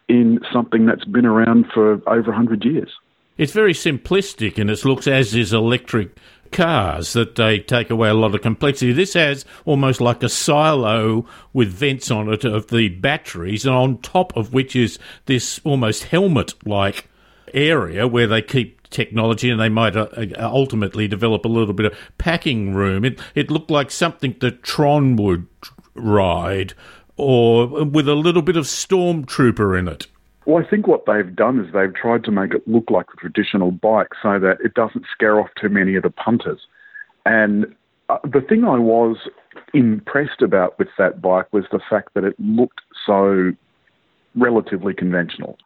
in 0.09 0.39
something 0.51 0.85
that's 0.85 1.05
been 1.05 1.25
around 1.25 1.65
for 1.73 1.93
over 2.07 2.31
100 2.31 2.65
years. 2.65 2.89
It's 3.37 3.51
very 3.51 3.73
simplistic 3.73 4.59
in 4.59 4.69
its 4.69 4.85
looks, 4.85 5.07
as 5.07 5.33
is 5.33 5.53
electric 5.53 6.17
cars 6.51 7.13
that 7.13 7.35
they 7.35 7.59
take 7.59 7.89
away 7.89 8.09
a 8.09 8.13
lot 8.13 8.35
of 8.35 8.41
complexity. 8.41 8.93
This 8.93 9.15
has 9.15 9.43
almost 9.65 9.99
like 9.99 10.21
a 10.21 10.29
silo 10.29 11.25
with 11.51 11.69
vents 11.69 12.11
on 12.11 12.31
it 12.31 12.45
of 12.45 12.67
the 12.67 12.89
batteries, 12.89 13.65
and 13.65 13.75
on 13.75 13.97
top 13.99 14.37
of 14.37 14.53
which 14.53 14.75
is 14.75 14.99
this 15.25 15.59
almost 15.63 16.03
helmet 16.03 16.53
like 16.67 17.09
area 17.53 18.07
where 18.07 18.27
they 18.27 18.41
keep 18.41 18.87
technology 18.89 19.49
and 19.49 19.59
they 19.59 19.69
might 19.69 19.95
uh, 19.95 20.07
uh, 20.15 20.27
ultimately 20.39 21.07
develop 21.07 21.43
a 21.45 21.49
little 21.49 21.73
bit 21.73 21.87
of 21.87 21.97
packing 22.19 22.73
room. 22.73 23.03
It, 23.03 23.19
it 23.33 23.49
looked 23.49 23.71
like 23.71 23.89
something 23.89 24.35
that 24.39 24.63
Tron 24.63 25.15
would 25.15 25.47
ride 25.95 26.73
or 27.17 27.83
with 27.83 28.07
a 28.07 28.15
little 28.15 28.41
bit 28.41 28.57
of 28.57 28.65
stormtrooper 28.65 29.77
in 29.77 29.87
it. 29.87 30.07
Well, 30.45 30.63
I 30.63 30.69
think 30.69 30.87
what 30.87 31.05
they've 31.05 31.35
done 31.35 31.59
is 31.59 31.73
they've 31.73 31.93
tried 31.93 32.23
to 32.25 32.31
make 32.31 32.53
it 32.53 32.67
look 32.67 32.89
like 32.89 33.05
a 33.13 33.17
traditional 33.17 33.71
bike 33.71 34.09
so 34.21 34.39
that 34.39 34.57
it 34.63 34.73
doesn't 34.73 35.05
scare 35.11 35.39
off 35.39 35.49
too 35.59 35.69
many 35.69 35.95
of 35.95 36.03
the 36.03 36.09
punters. 36.09 36.59
And 37.25 37.65
uh, 38.09 38.17
the 38.23 38.41
thing 38.41 38.65
I 38.65 38.77
was 38.77 39.17
impressed 39.73 40.41
about 40.41 40.77
with 40.77 40.89
that 40.97 41.21
bike 41.21 41.51
was 41.53 41.65
the 41.71 41.79
fact 41.89 42.13
that 42.15 42.23
it 42.23 42.35
looked 42.39 42.81
so 43.05 43.53
relatively 44.35 44.93
conventional. 44.93 45.57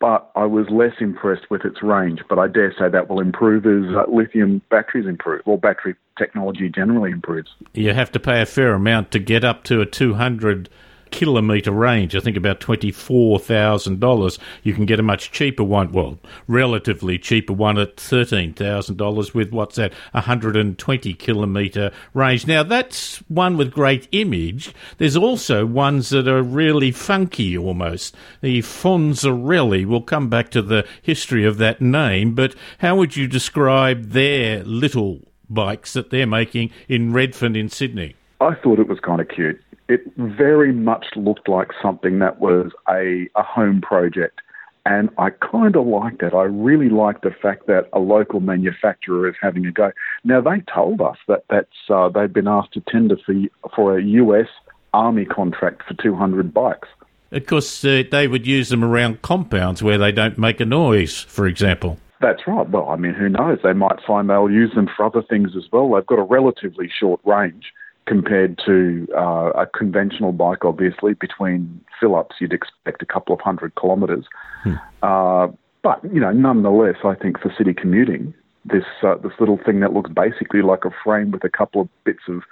But 0.00 0.30
I 0.34 0.46
was 0.46 0.66
less 0.70 0.94
impressed 1.00 1.50
with 1.50 1.64
its 1.64 1.82
range. 1.82 2.20
But 2.28 2.38
I 2.38 2.48
dare 2.48 2.74
say 2.76 2.88
that 2.88 3.08
will 3.08 3.20
improve 3.20 3.66
as 3.66 3.94
uh, 3.94 4.10
lithium 4.10 4.62
batteries 4.68 5.06
improve, 5.06 5.42
or 5.44 5.58
battery 5.58 5.94
technology 6.18 6.68
generally 6.68 7.12
improves. 7.12 7.50
You 7.72 7.92
have 7.92 8.10
to 8.12 8.20
pay 8.20 8.40
a 8.42 8.46
fair 8.46 8.72
amount 8.72 9.12
to 9.12 9.20
get 9.20 9.44
up 9.44 9.62
to 9.64 9.80
a 9.80 9.86
200 9.86 10.68
kilometre 11.12 11.70
range, 11.70 12.16
I 12.16 12.20
think 12.20 12.36
about 12.36 12.58
$24,000. 12.58 14.38
You 14.64 14.74
can 14.74 14.86
get 14.86 14.98
a 14.98 15.02
much 15.02 15.30
cheaper 15.30 15.62
one, 15.62 15.92
well, 15.92 16.18
relatively 16.48 17.18
cheaper 17.18 17.52
one 17.52 17.78
at 17.78 17.96
$13,000 17.96 19.34
with 19.34 19.52
what's 19.52 19.76
that, 19.76 19.92
120 20.12 21.14
kilometre 21.14 21.92
range. 22.14 22.46
Now, 22.46 22.64
that's 22.64 23.18
one 23.28 23.56
with 23.56 23.70
great 23.70 24.08
image. 24.10 24.74
There's 24.98 25.16
also 25.16 25.64
ones 25.66 26.10
that 26.10 26.26
are 26.26 26.42
really 26.42 26.90
funky 26.90 27.56
almost. 27.56 28.16
The 28.40 28.60
Fonzarelli, 28.60 29.86
we'll 29.86 30.00
come 30.00 30.28
back 30.28 30.50
to 30.50 30.62
the 30.62 30.86
history 31.02 31.44
of 31.44 31.58
that 31.58 31.80
name, 31.80 32.34
but 32.34 32.54
how 32.78 32.96
would 32.96 33.16
you 33.16 33.28
describe 33.28 34.10
their 34.10 34.64
little 34.64 35.20
bikes 35.48 35.92
that 35.92 36.10
they're 36.10 36.26
making 36.26 36.70
in 36.88 37.12
Redfern 37.12 37.54
in 37.54 37.68
Sydney? 37.68 38.16
I 38.40 38.54
thought 38.54 38.80
it 38.80 38.88
was 38.88 38.98
kind 38.98 39.20
of 39.20 39.28
cute 39.28 39.60
it 39.92 40.00
very 40.16 40.72
much 40.72 41.04
looked 41.16 41.48
like 41.48 41.68
something 41.82 42.18
that 42.20 42.40
was 42.40 42.70
a, 42.88 43.28
a 43.36 43.42
home 43.42 43.82
project. 43.82 44.40
And 44.86 45.10
I 45.18 45.28
kind 45.30 45.76
of 45.76 45.86
liked 45.86 46.22
it. 46.22 46.32
I 46.34 46.44
really 46.44 46.88
liked 46.88 47.22
the 47.22 47.30
fact 47.30 47.66
that 47.66 47.88
a 47.92 48.00
local 48.00 48.40
manufacturer 48.40 49.28
is 49.28 49.36
having 49.40 49.66
a 49.66 49.70
go. 49.70 49.92
Now 50.24 50.40
they 50.40 50.60
told 50.74 51.00
us 51.00 51.18
that 51.28 51.44
that's 51.50 51.68
uh, 51.88 52.08
they've 52.08 52.32
been 52.32 52.48
asked 52.48 52.72
to 52.72 52.82
tender 52.88 53.16
for 53.24 53.34
for 53.76 53.96
a 53.96 54.02
U.S. 54.02 54.48
Army 54.92 55.24
contract 55.24 55.82
for 55.86 55.94
200 56.02 56.52
bikes. 56.52 56.88
Of 57.30 57.46
course, 57.46 57.84
uh, 57.84 58.02
they 58.10 58.26
would 58.26 58.46
use 58.46 58.70
them 58.70 58.82
around 58.82 59.22
compounds 59.22 59.82
where 59.82 59.98
they 59.98 60.10
don't 60.10 60.36
make 60.36 60.58
a 60.60 60.66
noise, 60.66 61.20
for 61.20 61.46
example. 61.46 61.98
That's 62.20 62.46
right. 62.46 62.68
Well, 62.68 62.88
I 62.88 62.96
mean, 62.96 63.14
who 63.14 63.28
knows? 63.28 63.58
They 63.62 63.72
might 63.72 64.00
find 64.06 64.28
they'll 64.28 64.50
use 64.50 64.74
them 64.74 64.88
for 64.96 65.04
other 65.06 65.22
things 65.22 65.52
as 65.56 65.64
well. 65.70 65.92
They've 65.92 66.06
got 66.06 66.18
a 66.18 66.24
relatively 66.24 66.90
short 66.98 67.20
range 67.24 67.66
compared 68.06 68.60
to 68.66 69.06
uh, 69.16 69.50
a 69.54 69.66
conventional 69.66 70.32
bike, 70.32 70.64
obviously, 70.64 71.14
between 71.14 71.80
fill 72.00 72.16
ups, 72.16 72.36
you'd 72.40 72.52
expect 72.52 73.02
a 73.02 73.06
couple 73.06 73.34
of 73.34 73.40
hundred 73.40 73.72
kilometres. 73.80 74.24
Hmm. 74.64 74.74
Uh, 75.02 75.48
but, 75.82 76.02
you 76.12 76.20
know, 76.20 76.32
nonetheless, 76.32 76.96
I 77.04 77.14
think 77.14 77.40
for 77.40 77.52
city 77.56 77.74
commuting, 77.74 78.34
this, 78.64 78.84
uh, 79.02 79.16
this 79.16 79.32
little 79.40 79.58
thing 79.64 79.80
that 79.80 79.92
looks 79.92 80.10
basically 80.10 80.62
like 80.62 80.84
a 80.84 80.90
frame 81.04 81.30
with 81.32 81.44
a 81.44 81.48
couple 81.48 81.82
of 81.82 81.88
bits 82.04 82.22
of 82.28 82.42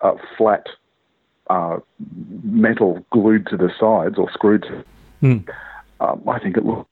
uh, 0.00 0.14
flat 0.36 0.66
uh, 1.50 1.78
metal 2.44 3.04
glued 3.10 3.46
to 3.48 3.56
the 3.56 3.70
sides 3.78 4.16
or 4.18 4.30
screwed 4.32 4.62
to 4.62 4.84
hmm. 5.20 5.38
Um, 6.00 6.20
I 6.28 6.40
think 6.40 6.56
it 6.56 6.64
looks. 6.64 6.88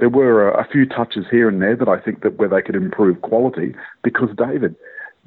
There 0.00 0.08
were 0.08 0.48
a, 0.48 0.62
a 0.62 0.66
few 0.66 0.84
touches 0.84 1.26
here 1.30 1.48
and 1.48 1.62
there 1.62 1.76
that 1.76 1.88
I 1.88 2.00
think 2.00 2.22
that 2.22 2.38
where 2.38 2.48
they 2.48 2.60
could 2.60 2.74
improve 2.74 3.22
quality 3.22 3.76
because 4.02 4.30
David, 4.36 4.74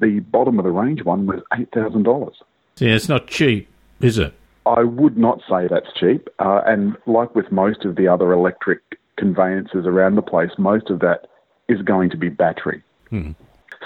the 0.00 0.20
bottom 0.20 0.58
of 0.58 0.64
the 0.64 0.70
range 0.70 1.04
one 1.04 1.26
was 1.26 1.40
eight 1.58 1.70
thousand 1.72 2.04
dollars. 2.04 2.36
Yeah, 2.78 2.94
it's 2.94 3.08
not 3.08 3.26
cheap, 3.26 3.68
is 4.00 4.18
it? 4.18 4.34
I 4.66 4.84
would 4.84 5.16
not 5.16 5.40
say 5.48 5.66
that's 5.68 5.92
cheap. 5.98 6.28
Uh, 6.38 6.60
and 6.66 6.96
like 7.06 7.34
with 7.34 7.50
most 7.50 7.84
of 7.84 7.96
the 7.96 8.06
other 8.06 8.32
electric 8.32 8.80
conveyances 9.16 9.86
around 9.86 10.14
the 10.14 10.22
place, 10.22 10.50
most 10.58 10.90
of 10.90 11.00
that 11.00 11.26
is 11.68 11.82
going 11.82 12.10
to 12.10 12.16
be 12.16 12.28
battery. 12.28 12.82
Hmm. 13.10 13.32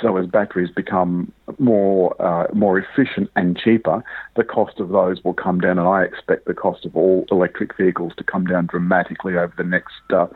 So 0.01 0.17
as 0.17 0.27
batteries 0.27 0.71
become 0.75 1.33
more 1.59 2.21
uh, 2.21 2.49
more 2.55 2.79
efficient 2.79 3.31
and 3.37 3.57
cheaper, 3.57 4.03
the 4.37 4.45
cost 4.45 4.81
of 4.81 4.89
those 4.89 5.23
will 5.23 5.35
come 5.35 5.61
down, 5.61 5.79
and 5.79 5.87
I 5.87 6.03
expect 6.03 6.47
the 6.47 6.55
cost 6.55 6.85
of 6.85 6.97
all 6.97 7.27
electric 7.31 7.77
vehicles 7.77 8.13
to 8.17 8.25
come 8.25 8.47
down 8.47 8.67
dramatically 8.67 9.37
over 9.37 9.53
the 9.57 9.65
next 9.65 9.93
uh, 10.11 10.27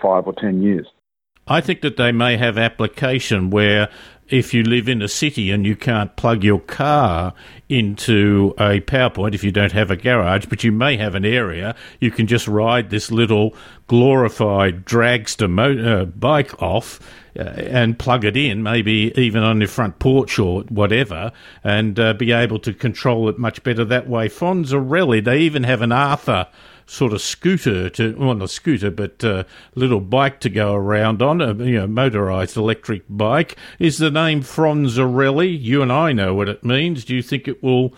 five 0.00 0.26
or 0.26 0.32
ten 0.32 0.62
years. 0.62 0.86
I 1.48 1.60
think 1.60 1.80
that 1.80 1.96
they 1.96 2.12
may 2.12 2.36
have 2.36 2.58
application 2.58 3.50
where 3.50 3.88
if 4.28 4.52
you 4.52 4.62
live 4.62 4.88
in 4.88 5.00
a 5.00 5.08
city 5.08 5.50
and 5.50 5.64
you 5.64 5.74
can't 5.74 6.14
plug 6.16 6.44
your 6.44 6.60
car 6.60 7.32
into 7.68 8.54
a 8.58 8.80
power 8.80 9.10
point 9.10 9.34
if 9.34 9.42
you 9.42 9.50
don't 9.50 9.72
have 9.72 9.90
a 9.90 9.96
garage, 9.96 10.46
but 10.46 10.62
you 10.62 10.70
may 10.70 10.96
have 10.96 11.14
an 11.14 11.24
area, 11.24 11.74
you 12.00 12.10
can 12.10 12.26
just 12.26 12.46
ride 12.46 12.90
this 12.90 13.10
little 13.10 13.54
glorified 13.86 14.84
dragster 14.84 15.48
motor, 15.48 16.00
uh, 16.00 16.04
bike 16.04 16.62
off 16.62 17.00
uh, 17.38 17.42
and 17.42 17.98
plug 17.98 18.24
it 18.24 18.36
in, 18.36 18.62
maybe 18.62 19.12
even 19.16 19.42
on 19.42 19.60
your 19.60 19.68
front 19.68 19.98
porch 19.98 20.38
or 20.38 20.62
whatever, 20.64 21.32
and 21.64 21.98
uh, 21.98 22.12
be 22.12 22.32
able 22.32 22.58
to 22.58 22.74
control 22.74 23.28
it 23.28 23.38
much 23.38 23.62
better 23.62 23.84
that 23.84 24.08
way. 24.08 24.28
Fonzarelli, 24.28 25.24
they 25.24 25.38
even 25.38 25.64
have 25.64 25.80
an 25.80 25.92
Arthur 25.92 26.46
sort 26.88 27.12
of 27.12 27.20
scooter 27.20 27.90
to, 27.90 28.16
well, 28.16 28.34
not 28.34 28.50
scooter, 28.50 28.90
but 28.90 29.22
a 29.22 29.44
little 29.74 30.00
bike 30.00 30.40
to 30.40 30.48
go 30.48 30.74
around 30.74 31.20
on, 31.20 31.40
a 31.40 31.52
you 31.54 31.78
know, 31.78 31.86
motorized 31.86 32.56
electric 32.56 33.02
bike. 33.08 33.56
Is 33.78 33.98
the 33.98 34.10
name 34.10 34.40
Fonzarelli? 34.40 35.56
You 35.60 35.82
and 35.82 35.92
I 35.92 36.12
know 36.12 36.34
what 36.34 36.48
it 36.48 36.64
means. 36.64 37.04
Do 37.04 37.14
you 37.14 37.22
think 37.22 37.46
it 37.46 37.62
will 37.62 37.92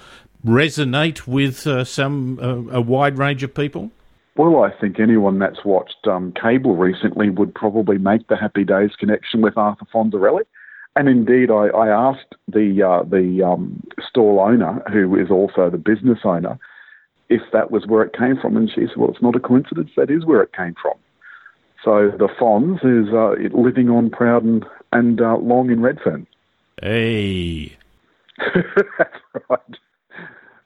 resonate 0.45 1.27
with 1.27 1.67
uh, 1.67 1.85
some 1.85 2.39
uh, 2.41 2.77
a 2.77 2.81
wide 2.81 3.17
range 3.17 3.43
of 3.43 3.55
people? 3.55 3.91
Well, 4.37 4.63
I 4.65 4.71
think 4.81 4.99
anyone 4.99 5.39
that's 5.39 5.65
watched 5.65 6.07
um, 6.07 6.33
cable 6.33 6.75
recently 6.77 7.31
would 7.31 7.55
probably 7.55 7.99
make 7.99 8.27
the 8.29 8.37
Happy 8.37 8.65
Days 8.65 8.91
connection 8.99 9.41
with 9.41 9.57
Arthur 9.57 9.87
Fonzarelli. 9.93 10.43
And 10.97 11.09
indeed, 11.09 11.51
I, 11.51 11.69
I 11.69 11.89
asked 11.89 12.35
the 12.49 12.83
uh, 12.83 13.05
the 13.05 13.45
um, 13.45 13.81
stall 14.09 14.41
owner, 14.41 14.83
who 14.93 15.17
is 15.17 15.31
also 15.31 15.71
the 15.71 15.79
business 15.79 16.19
owner, 16.25 16.59
if 17.31 17.43
that 17.53 17.71
was 17.71 17.87
where 17.87 18.03
it 18.03 18.13
came 18.13 18.37
from. 18.37 18.57
And 18.57 18.69
she 18.69 18.83
said, 18.87 18.97
well, 18.97 19.11
it's 19.11 19.23
not 19.23 19.37
a 19.37 19.41
coincidence. 19.41 19.91
That 19.97 20.11
is 20.11 20.27
where 20.27 20.43
it 20.43 20.53
came 20.53 20.75
from. 20.83 20.95
So 21.83 22.11
the 22.11 22.29
Fonz 22.29 22.85
is 22.85 23.15
uh, 23.15 23.57
living 23.57 23.89
on 23.89 24.11
proud 24.11 24.45
and, 24.45 24.67
and 24.93 25.21
uh, 25.21 25.37
long 25.39 25.71
in 25.71 25.81
Redfern. 25.81 26.27
Hey. 26.83 27.77
That's 28.99 29.17
right. 29.49 29.61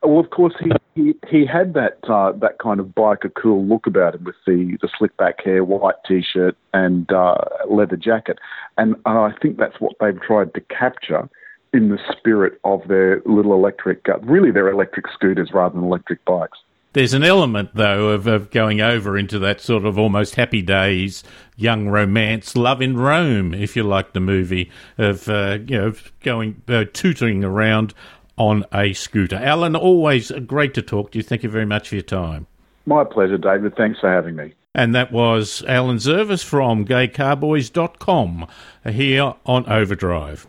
Well, 0.03 0.19
of 0.19 0.31
course, 0.31 0.55
he, 0.61 0.71
he, 0.95 1.15
he 1.29 1.47
had 1.47 1.73
that 1.75 1.99
uh, 2.09 2.33
that 2.33 2.59
kind 2.59 2.79
of 2.79 2.89
biker 2.89 3.33
cool 3.41 3.65
look 3.65 3.87
about 3.87 4.15
him 4.15 4.25
with 4.25 4.35
the, 4.47 4.77
the 4.83 4.89
slick 4.99 5.17
back 5.17 5.43
hair, 5.43 5.65
white 5.65 5.95
t 6.07 6.23
shirt, 6.23 6.57
and 6.75 7.11
uh, 7.11 7.37
leather 7.71 7.97
jacket. 7.97 8.39
And, 8.77 8.97
and 9.07 9.19
I 9.19 9.33
think 9.41 9.57
that's 9.57 9.81
what 9.81 9.95
they've 10.01 10.21
tried 10.21 10.53
to 10.55 10.61
capture 10.61 11.29
in 11.75 11.89
the 11.89 11.99
spirit 12.17 12.59
of 12.65 12.87
their 12.89 13.21
little 13.27 13.53
electric, 13.53 14.09
uh, 14.09 14.19
really 14.21 14.51
their 14.51 14.69
electric 14.69 15.07
scooters 15.13 15.51
rather 15.53 15.75
than 15.75 15.85
electric 15.85 16.25
bikes. 16.25 16.59
There's 16.95 17.13
an 17.13 17.25
element, 17.25 17.71
though, 17.75 18.11
of, 18.11 18.29
of 18.29 18.53
going 18.53 18.81
over 18.81 19.19
into 19.19 19.41
that 19.41 19.61
sort 19.61 19.85
of 19.85 19.99
almost 19.99 20.37
happy 20.37 20.63
days, 20.63 21.25
young 21.57 21.89
romance, 21.89 22.55
love 22.55 22.81
in 22.81 22.97
Rome, 22.97 23.53
if 23.53 23.75
you 23.75 23.83
like 23.83 24.13
the 24.13 24.21
movie, 24.21 24.71
of 24.97 25.29
uh, 25.29 25.59
you 25.67 25.77
know 25.77 25.93
going 26.23 26.63
uh, 26.69 26.85
tooting 26.93 27.43
around 27.43 27.95
on 28.39 28.65
a 28.73 28.93
scooter. 28.93 29.37
Alan, 29.37 29.75
always 29.75 30.31
great 30.47 30.73
to 30.75 30.83
talk 30.83 31.11
to 31.11 31.19
you. 31.19 31.25
Thank 31.25 31.43
you 31.43 31.51
very 31.51 31.67
much 31.67 31.89
for 31.89 31.97
your 31.97 32.03
time. 32.03 32.47
My 32.87 33.03
pleasure, 33.03 33.39
David. 33.39 33.75
Thanks 33.77 33.99
for 33.99 34.09
having 34.09 34.37
me. 34.37 34.55
And 34.73 34.95
that 34.95 35.13
was 35.13 35.65
Alan 35.67 35.99
Zurvas 35.99 36.45
from 36.45 36.85
gaycarboys.com 36.85 38.47
here 38.85 39.35
on 39.47 39.69
Overdrive. 39.69 40.47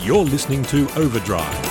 You're 0.00 0.24
listening 0.24 0.62
to 0.66 0.88
Overdrive. 0.96 1.64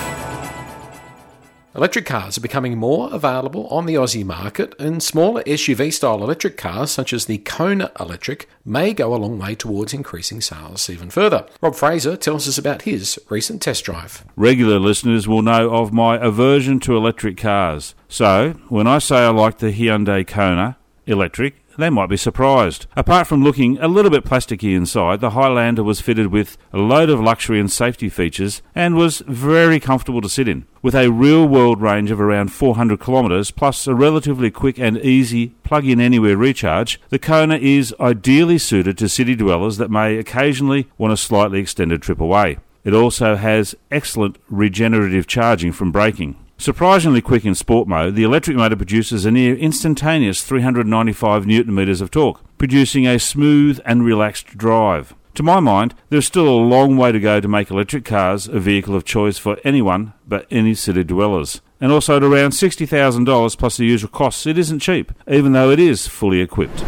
Electric 1.73 2.05
cars 2.05 2.37
are 2.37 2.41
becoming 2.41 2.77
more 2.77 3.09
available 3.13 3.67
on 3.67 3.85
the 3.85 3.95
Aussie 3.95 4.25
market, 4.25 4.75
and 4.77 5.01
smaller 5.01 5.43
SUV 5.43 5.93
style 5.93 6.21
electric 6.21 6.57
cars, 6.57 6.91
such 6.91 7.13
as 7.13 7.25
the 7.25 7.37
Kona 7.37 7.89
Electric, 7.97 8.49
may 8.65 8.93
go 8.93 9.13
a 9.13 9.17
long 9.17 9.39
way 9.39 9.55
towards 9.55 9.93
increasing 9.93 10.41
sales 10.41 10.89
even 10.89 11.09
further. 11.09 11.45
Rob 11.61 11.75
Fraser 11.75 12.17
tells 12.17 12.49
us 12.49 12.57
about 12.57 12.81
his 12.81 13.17
recent 13.29 13.61
test 13.61 13.85
drive. 13.85 14.25
Regular 14.35 14.77
listeners 14.77 15.25
will 15.25 15.41
know 15.41 15.73
of 15.73 15.93
my 15.93 16.17
aversion 16.17 16.81
to 16.81 16.97
electric 16.97 17.37
cars. 17.37 17.95
So, 18.09 18.59
when 18.67 18.87
I 18.87 18.97
say 18.97 19.19
I 19.19 19.29
like 19.29 19.59
the 19.59 19.71
Hyundai 19.71 20.27
Kona 20.27 20.77
Electric, 21.05 21.55
they 21.77 21.89
might 21.89 22.09
be 22.09 22.17
surprised. 22.17 22.87
Apart 22.95 23.27
from 23.27 23.43
looking 23.43 23.77
a 23.77 23.87
little 23.87 24.11
bit 24.11 24.25
plasticky 24.25 24.75
inside, 24.75 25.21
the 25.21 25.31
Highlander 25.31 25.83
was 25.83 26.01
fitted 26.01 26.27
with 26.27 26.57
a 26.73 26.77
load 26.77 27.09
of 27.09 27.19
luxury 27.19 27.59
and 27.59 27.71
safety 27.71 28.09
features 28.09 28.61
and 28.75 28.95
was 28.95 29.23
very 29.27 29.79
comfortable 29.79 30.21
to 30.21 30.29
sit 30.29 30.47
in. 30.47 30.65
With 30.81 30.95
a 30.95 31.11
real 31.11 31.47
world 31.47 31.81
range 31.81 32.11
of 32.11 32.21
around 32.21 32.51
400 32.51 32.99
kilometres 32.99 33.51
plus 33.51 33.87
a 33.87 33.95
relatively 33.95 34.51
quick 34.51 34.79
and 34.79 34.97
easy 34.97 35.49
plug 35.63 35.85
in 35.85 35.99
anywhere 35.99 36.37
recharge, 36.37 36.99
the 37.09 37.19
Kona 37.19 37.57
is 37.57 37.93
ideally 37.99 38.57
suited 38.57 38.97
to 38.97 39.09
city 39.09 39.35
dwellers 39.35 39.77
that 39.77 39.91
may 39.91 40.17
occasionally 40.17 40.87
want 40.97 41.13
a 41.13 41.17
slightly 41.17 41.59
extended 41.59 42.01
trip 42.01 42.19
away. 42.19 42.57
It 42.83 42.93
also 42.93 43.35
has 43.35 43.75
excellent 43.91 44.37
regenerative 44.49 45.27
charging 45.27 45.73
from 45.73 45.91
braking. 45.91 46.37
Surprisingly 46.59 47.21
quick 47.21 47.45
in 47.45 47.53
sport 47.53 47.87
mode, 47.87 48.15
the 48.15 48.23
electric 48.23 48.57
motor 48.57 48.75
produces 48.75 49.25
a 49.25 49.31
near 49.31 49.55
instantaneous 49.55 50.43
395 50.43 51.45
newton 51.45 51.73
meters 51.75 52.01
of 52.01 52.09
torque, 52.09 52.41
producing 52.57 53.05
a 53.05 53.19
smooth 53.19 53.79
and 53.85 54.03
relaxed 54.03 54.57
drive. 54.57 55.13
To 55.35 55.43
my 55.43 55.59
mind, 55.59 55.93
there 56.09 56.17
is 56.17 56.25
still 56.25 56.49
a 56.49 56.57
long 56.57 56.97
way 56.97 57.11
to 57.11 57.19
go 57.19 57.39
to 57.39 57.47
make 57.47 57.69
electric 57.69 58.05
cars 58.05 58.47
a 58.47 58.59
vehicle 58.59 58.95
of 58.95 59.05
choice 59.05 59.37
for 59.37 59.57
anyone 59.63 60.13
but 60.27 60.47
any 60.49 60.73
city 60.73 61.03
dwellers. 61.03 61.61
And 61.79 61.91
also 61.91 62.17
at 62.17 62.23
around 62.23 62.51
$60,000 62.51 63.57
plus 63.57 63.77
the 63.77 63.85
usual 63.85 64.09
costs, 64.09 64.47
it 64.47 64.57
isn't 64.57 64.79
cheap, 64.79 65.11
even 65.27 65.51
though 65.51 65.69
it 65.69 65.79
is 65.79 66.07
fully 66.07 66.41
equipped. 66.41 66.83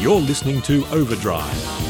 You're 0.00 0.20
listening 0.20 0.62
to 0.62 0.86
Overdrive. 0.92 1.81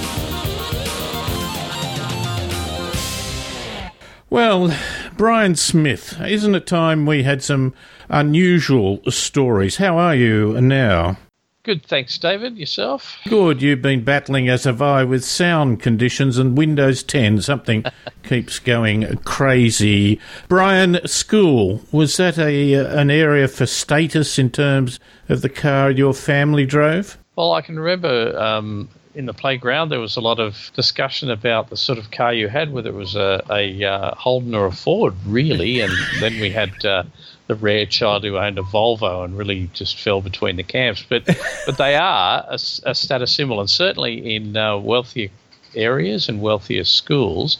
Well, 4.33 4.75
Brian 5.19 5.57
Smith, 5.57 6.19
isn't 6.19 6.55
it 6.55 6.67
time 6.67 7.05
we 7.05 7.23
had 7.23 7.43
some 7.43 7.75
unusual 8.09 9.03
stories? 9.11 9.77
How 9.77 9.99
are 9.99 10.15
you 10.15 10.59
now? 10.59 11.19
Good, 11.65 11.85
thanks, 11.85 12.17
David. 12.17 12.57
Yourself? 12.57 13.19
Good. 13.29 13.61
You've 13.61 13.83
been 13.83 14.05
battling 14.05 14.49
as 14.49 14.65
have 14.65 14.81
I 14.81 15.05
with 15.05 15.23
sound 15.23 15.83
conditions 15.83 16.39
and 16.39 16.57
Windows 16.57 17.03
10. 17.03 17.43
Something 17.43 17.85
keeps 18.23 18.59
going 18.59 19.19
crazy. 19.19 20.19
Brian, 20.49 21.07
school 21.07 21.83
was 21.93 22.17
that 22.17 22.39
a 22.39 22.73
an 22.73 23.11
area 23.11 23.49
for 23.49 23.67
status 23.67 24.39
in 24.39 24.49
terms 24.49 24.99
of 25.29 25.43
the 25.43 25.51
car 25.51 25.91
your 25.91 26.15
family 26.15 26.65
drove? 26.65 27.19
Well, 27.37 27.53
I 27.53 27.61
can 27.61 27.79
remember 27.79 28.35
um, 28.41 28.89
in 29.15 29.27
the 29.27 29.35
playground, 29.35 29.91
there 29.91 30.01
was 30.01 30.17
a 30.17 30.21
lot 30.21 30.41
of 30.41 30.71
discussion 30.75 31.31
about 31.31 31.71
the 31.71 31.77
sort 31.77 31.99
of 31.99 32.11
car 32.11 32.33
you 32.33 32.49
had, 32.49 32.73
whether 32.73 32.91
it 32.91 32.95
was 32.95 33.15
a, 33.15 33.43
a 33.51 33.85
uh, 33.85 34.15
Holden 34.15 34.55
or 34.55 34.67
a 34.67 34.73
Ford, 34.73 35.15
really. 35.27 35.81
And 35.81 35.93
then 36.21 36.41
we 36.41 36.51
had 36.51 36.85
uh, 36.85 37.05
the 37.47 37.55
rare 37.55 37.87
child 37.87 38.25
who 38.25 38.39
owned 38.39 38.59
a 38.59 38.63
Volvo 38.63 39.25
and 39.25 39.37
really 39.37 39.69
just 39.73 39.99
fell 39.99 40.21
between 40.21 40.57
the 40.57 40.63
camps. 40.63 41.05
But 41.07 41.27
but 41.67 41.77
they 41.79 41.97
are 41.97 42.45
a, 42.49 42.55
a 42.55 42.95
status 42.95 43.35
symbol, 43.35 43.61
and 43.61 43.69
certainly 43.69 44.35
in 44.35 44.57
uh, 44.57 44.79
wealthier 44.79 45.29
areas 45.75 46.29
and 46.29 46.41
wealthier 46.41 46.85
schools, 46.85 47.59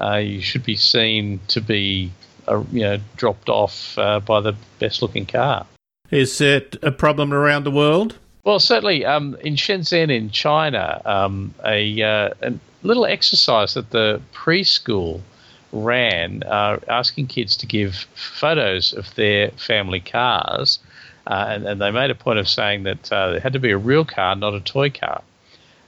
uh, 0.00 0.16
you 0.16 0.40
should 0.40 0.64
be 0.64 0.76
seen 0.76 1.40
to 1.48 1.60
be 1.60 2.12
uh, 2.48 2.62
you 2.72 2.80
know 2.80 2.98
dropped 3.16 3.48
off 3.48 3.98
uh, 3.98 4.20
by 4.20 4.40
the 4.40 4.54
best 4.78 5.02
looking 5.02 5.26
car. 5.26 5.66
Is 6.10 6.40
it 6.40 6.76
a 6.82 6.92
problem 6.92 7.32
around 7.32 7.64
the 7.64 7.70
world? 7.70 8.18
Well, 8.44 8.60
certainly 8.60 9.06
um, 9.06 9.36
in 9.40 9.56
Shenzhen, 9.56 10.10
in 10.10 10.28
China, 10.28 11.00
um, 11.06 11.54
a, 11.64 12.02
uh, 12.02 12.30
a, 12.42 12.52
little 12.82 13.06
exercise 13.06 13.72
that 13.72 13.88
the 13.88 14.20
preschool 14.34 15.22
ran, 15.72 16.42
uh, 16.42 16.78
asking 16.86 17.28
kids 17.28 17.56
to 17.56 17.66
give 17.66 18.06
photos 18.14 18.92
of 18.92 19.14
their 19.14 19.48
family 19.52 20.00
cars, 20.00 20.78
uh, 21.26 21.46
and, 21.48 21.66
and, 21.66 21.80
they 21.80 21.90
made 21.90 22.10
a 22.10 22.14
point 22.14 22.38
of 22.38 22.46
saying 22.46 22.82
that 22.82 23.10
uh, 23.10 23.32
it 23.34 23.42
had 23.42 23.54
to 23.54 23.58
be 23.58 23.70
a 23.70 23.78
real 23.78 24.04
car, 24.04 24.36
not 24.36 24.52
a 24.52 24.60
toy 24.60 24.90
car. 24.90 25.22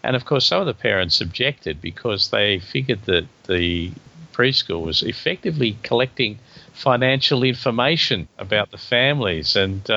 And 0.03 0.17
of 0.17 0.25
course, 0.25 0.47
some 0.47 0.61
of 0.63 0.67
the 0.67 0.73
parents 0.73 1.21
objected 1.21 1.83
because 1.83 2.31
they 2.31 2.59
figured 2.59 3.03
that 3.05 3.27
the 3.47 3.93
preschool 4.33 4.83
was 4.83 5.03
effectively 5.03 5.77
collecting 5.83 6.39
financial 6.73 7.43
information 7.43 8.29
about 8.39 8.71
the 8.71 8.79
families 8.79 9.57
and 9.57 9.91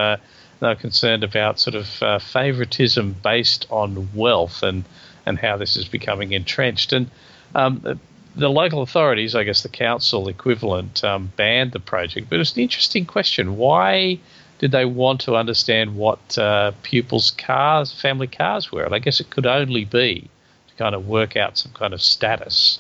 they're 0.60 0.76
concerned 0.76 1.24
about 1.24 1.60
sort 1.60 1.76
of 1.76 2.04
uh, 2.04 2.20
favoritism 2.20 3.16
based 3.24 3.66
on 3.70 4.10
wealth 4.14 4.64
and, 4.64 4.84
and 5.26 5.40
how 5.40 5.58
this 5.58 5.78
is 5.78 5.88
becoming 5.88 6.34
entrenched. 6.34 6.94
And 6.94 7.10
um, 7.56 7.80
the, 7.84 7.98
the, 8.36 8.50
local 8.50 8.82
authorities, 8.82 9.36
I 9.36 9.44
guess 9.44 9.64
the 9.64 9.70
council 9.70 10.28
equivalent, 10.28 11.04
um, 11.04 11.32
banned 11.36 11.72
the 11.72 11.80
project. 11.80 12.30
But 12.30 12.40
it's 12.40 12.56
an 12.56 12.62
interesting 12.62 13.06
question. 13.06 13.58
Why 13.58 14.20
did 14.60 14.72
they 14.72 14.86
want 14.86 15.22
to 15.22 15.36
understand 15.36 15.96
what 15.96 16.38
uh, 16.38 16.74
pupils' 16.84 17.32
cars, 17.32 17.94
family 17.94 18.28
cars 18.28 18.72
were? 18.72 18.84
And 18.84 18.94
I 18.94 19.00
guess 19.00 19.20
it 19.20 19.30
could 19.30 19.46
only 19.46 19.86
be 19.86 20.30
to 20.68 20.76
kind 20.76 20.94
of 20.94 21.08
work 21.08 21.38
out 21.38 21.58
some 21.58 21.72
kind 21.72 21.94
of 21.94 22.02
status. 22.02 22.80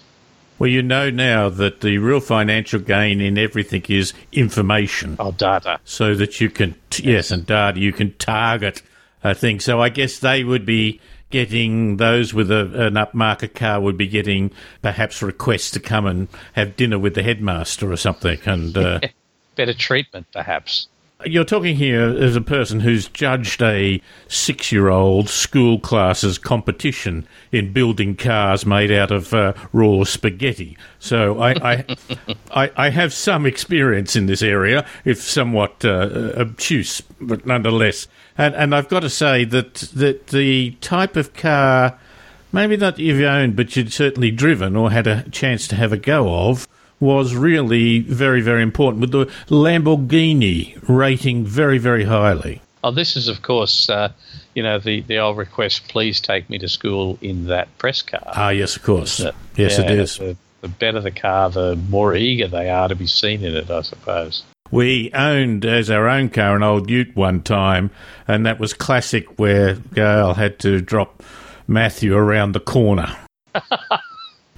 Well, 0.60 0.69
you 0.69 0.84
know 0.84 1.10
now 1.10 1.48
that 1.48 1.80
the 1.80 1.98
real 2.00 2.19
financial 2.19 2.82
gain 2.82 3.22
in 3.22 3.38
everything 3.38 3.86
is 3.88 4.13
information. 4.34 5.15
Oh, 5.17 5.32
data. 5.32 5.80
So 5.86 6.13
that 6.15 6.41
you 6.41 6.50
can, 6.50 6.76
t- 6.89 7.12
yes, 7.12 7.32
and 7.32 7.45
data, 7.45 7.80
you 7.80 7.93
can 7.93 8.13
target 8.15 8.82
a 9.24 9.34
thing. 9.34 9.62
So 9.62 9.82
I 9.82 9.88
guess 9.88 10.19
they 10.19 10.43
would 10.43 10.65
be 10.65 11.00
getting, 11.30 11.95
those 11.95 12.34
with 12.34 12.52
a, 12.52 12.88
an 12.88 12.95
upmarket 12.95 13.56
car 13.56 13.80
would 13.80 13.98
be 13.98 14.08
getting 14.08 14.52
perhaps 14.82 15.22
requests 15.22 15.72
to 15.72 15.80
come 15.80 16.06
and 16.06 16.28
have 16.54 16.76
dinner 16.76 17.00
with 17.00 17.15
the 17.15 17.24
headmaster 17.24 17.89
or 17.89 17.98
something. 17.98 18.39
And 18.45 18.78
uh, 18.78 19.00
Better 19.56 19.74
treatment, 19.74 20.28
perhaps. 20.34 20.89
You're 21.25 21.43
talking 21.43 21.75
here 21.75 22.01
as 22.01 22.36
a 22.38 22.41
person 22.41 22.79
who's 22.79 23.10
judged 23.10 23.62
a 23.62 24.01
six 24.29 24.71
year 24.71 24.88
old 24.88 25.27
school 25.27 25.77
classes 25.77 26.38
competition 26.38 27.27
in 27.51 27.73
building 27.73 28.15
cars 28.15 28.65
made 28.65 28.91
out 28.91 29.12
of 29.12 29.34
uh, 29.34 29.53
raw 29.73 30.03
spaghetti. 30.05 30.77
So 30.99 31.39
I, 31.41 31.51
I, 31.51 31.86
I, 32.51 32.71
I 32.75 32.89
have 32.89 33.12
some 33.12 33.45
experience 33.45 34.15
in 34.15 34.27
this 34.27 34.41
area, 34.41 34.86
if 35.03 35.21
somewhat 35.21 35.84
uh, 35.84 36.32
obtuse, 36.38 37.01
but 37.19 37.45
nonetheless. 37.45 38.08
And, 38.38 38.55
and 38.55 38.73
I've 38.73 38.88
got 38.88 39.01
to 39.01 39.10
say 39.10 39.43
that, 39.45 39.73
that 39.95 40.27
the 40.27 40.71
type 40.79 41.17
of 41.17 41.34
car, 41.34 41.99
maybe 42.53 42.77
not 42.77 42.97
you've 42.97 43.21
owned, 43.21 43.58
but 43.58 43.75
you'd 43.75 43.91
certainly 43.91 44.32
driven 44.32 44.77
or 44.77 44.91
had 44.91 45.05
a 45.05 45.29
chance 45.32 45.67
to 45.67 45.75
have 45.75 45.91
a 45.91 45.97
go 45.97 46.47
of, 46.47 46.65
was 46.99 47.35
really 47.35 47.99
very, 47.99 48.41
very 48.41 48.62
important, 48.62 49.01
with 49.01 49.12
the 49.12 49.25
Lamborghini 49.47 50.77
rating 50.88 51.45
very, 51.45 51.77
very 51.77 52.05
highly. 52.05 52.62
Oh, 52.83 52.91
this 52.91 53.17
is, 53.17 53.27
of 53.27 53.41
course, 53.41 53.89
uh, 53.89 54.12
you 54.55 54.63
know, 54.63 54.79
the, 54.79 55.01
the 55.01 55.17
old 55.17 55.38
request, 55.38 55.88
please 55.89 56.21
take 56.21 56.49
me 56.49 56.57
to 56.59 56.69
school 56.69 57.17
in 57.21 57.47
that 57.47 57.77
press 57.77 58.01
car. 58.01 58.23
Ah, 58.27 58.49
yes, 58.49 58.75
of 58.75 58.83
course. 58.83 59.19
Yes, 59.19 59.77
yeah, 59.77 59.81
it 59.81 59.91
is. 59.91 60.17
The, 60.17 60.38
the 60.62 60.67
better 60.67 61.01
the 61.01 61.12
car, 61.12 61.49
the 61.49 61.75
more 61.75 62.15
eager 62.15 62.47
they 62.47 62.69
are 62.69 62.88
to 62.88 62.95
be 62.95 63.07
seen 63.07 63.43
in 63.43 63.55
it, 63.55 63.69
I 63.69 63.81
suppose. 63.81 64.43
We 64.71 65.12
owned 65.13 65.65
as 65.65 65.89
our 65.89 66.07
own 66.07 66.29
car 66.29 66.55
an 66.55 66.63
old 66.63 66.89
Ute 66.89 67.15
one 67.15 67.41
time, 67.41 67.89
and 68.27 68.45
that 68.45 68.59
was 68.59 68.73
classic 68.73 69.39
where 69.39 69.75
Gail 69.75 70.35
had 70.35 70.59
to 70.59 70.79
drop 70.79 71.23
Matthew 71.67 72.15
around 72.15 72.51
the 72.51 72.59
corner. 72.59 73.17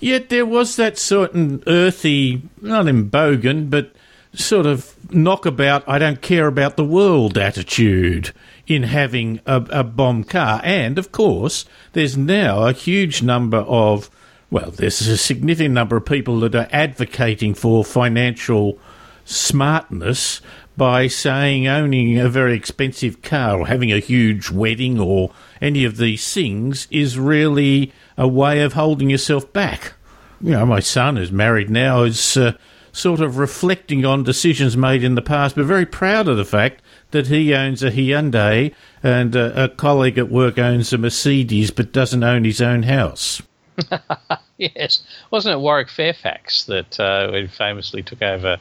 Yet 0.02 0.30
there 0.30 0.48
was 0.48 0.76
that 0.76 0.98
certain 0.98 1.64
earthy, 1.68 2.42
not 2.60 2.88
in 2.88 3.10
bogan, 3.10 3.70
but 3.70 3.94
sort 4.34 4.66
of 4.66 4.96
knockabout, 5.14 5.84
I 5.88 6.00
don't 6.00 6.22
care 6.22 6.48
about 6.48 6.76
the 6.76 6.84
world 6.84 7.38
attitude 7.38 8.32
in 8.66 8.84
having 8.84 9.42
a, 9.46 9.64
a 9.70 9.84
bomb 9.84 10.24
car. 10.24 10.60
And, 10.64 10.98
of 10.98 11.12
course, 11.12 11.66
there's 11.94 12.18
now 12.18 12.64
a 12.64 12.74
huge 12.74 13.22
number 13.22 13.60
of, 13.60 14.10
well, 14.50 14.72
there's 14.72 15.02
a 15.08 15.18
significant 15.18 15.76
number 15.76 15.98
of 15.98 16.06
people 16.06 16.40
that 16.40 16.56
are 16.56 16.68
advocating 16.72 17.54
for 17.54 17.86
financial 17.86 18.80
smartness 19.24 20.42
by 20.78 21.06
saying 21.06 21.68
owning 21.68 22.18
a 22.18 22.28
very 22.30 22.56
expensive 22.56 23.22
car 23.22 23.60
or 23.60 23.68
having 23.68 23.92
a 23.92 24.00
huge 24.00 24.50
wedding 24.50 25.00
or 25.00 25.32
any 25.62 25.84
of 25.84 25.98
these 25.98 26.34
things 26.34 26.88
is 26.90 27.20
really 27.20 27.92
a 28.18 28.28
way 28.28 28.62
of 28.62 28.74
holding 28.74 29.10
yourself 29.10 29.52
back. 29.54 29.94
You 30.40 30.52
know, 30.52 30.66
my 30.66 30.80
son 30.80 31.18
who's 31.18 31.32
married 31.32 31.70
now 31.70 32.04
is 32.04 32.38
uh, 32.38 32.54
sort 32.92 33.22
of 33.22 33.38
reflecting 33.38 34.06
on 34.06 34.24
decisions 34.24 34.76
made 34.76 35.04
in 35.04 35.16
the 35.16 35.22
past, 35.22 35.56
but 35.56 35.66
very 35.66 35.86
proud 35.86 36.28
of 36.28 36.38
the 36.38 36.46
fact 36.46 36.82
that 37.12 37.28
he 37.28 37.54
owns 37.54 37.84
a 37.84 37.92
Hyundai 37.92 38.74
and 39.04 39.36
uh, 39.36 39.52
a 39.56 39.70
colleague 39.70 40.18
at 40.18 40.32
work 40.32 40.58
owns 40.58 40.92
a 40.94 40.98
Mercedes 40.98 41.72
but 41.72 41.92
doesn't 41.92 42.24
own 42.24 42.44
his 42.44 42.62
own 42.62 42.84
house. 42.84 43.42
Yes. 44.62 45.02
Wasn't 45.32 45.54
it 45.56 45.58
Warwick 45.58 45.90
Fairfax 45.90 46.66
that 46.66 47.00
uh, 47.00 47.48
famously 47.48 48.04
took 48.04 48.22
over 48.22 48.58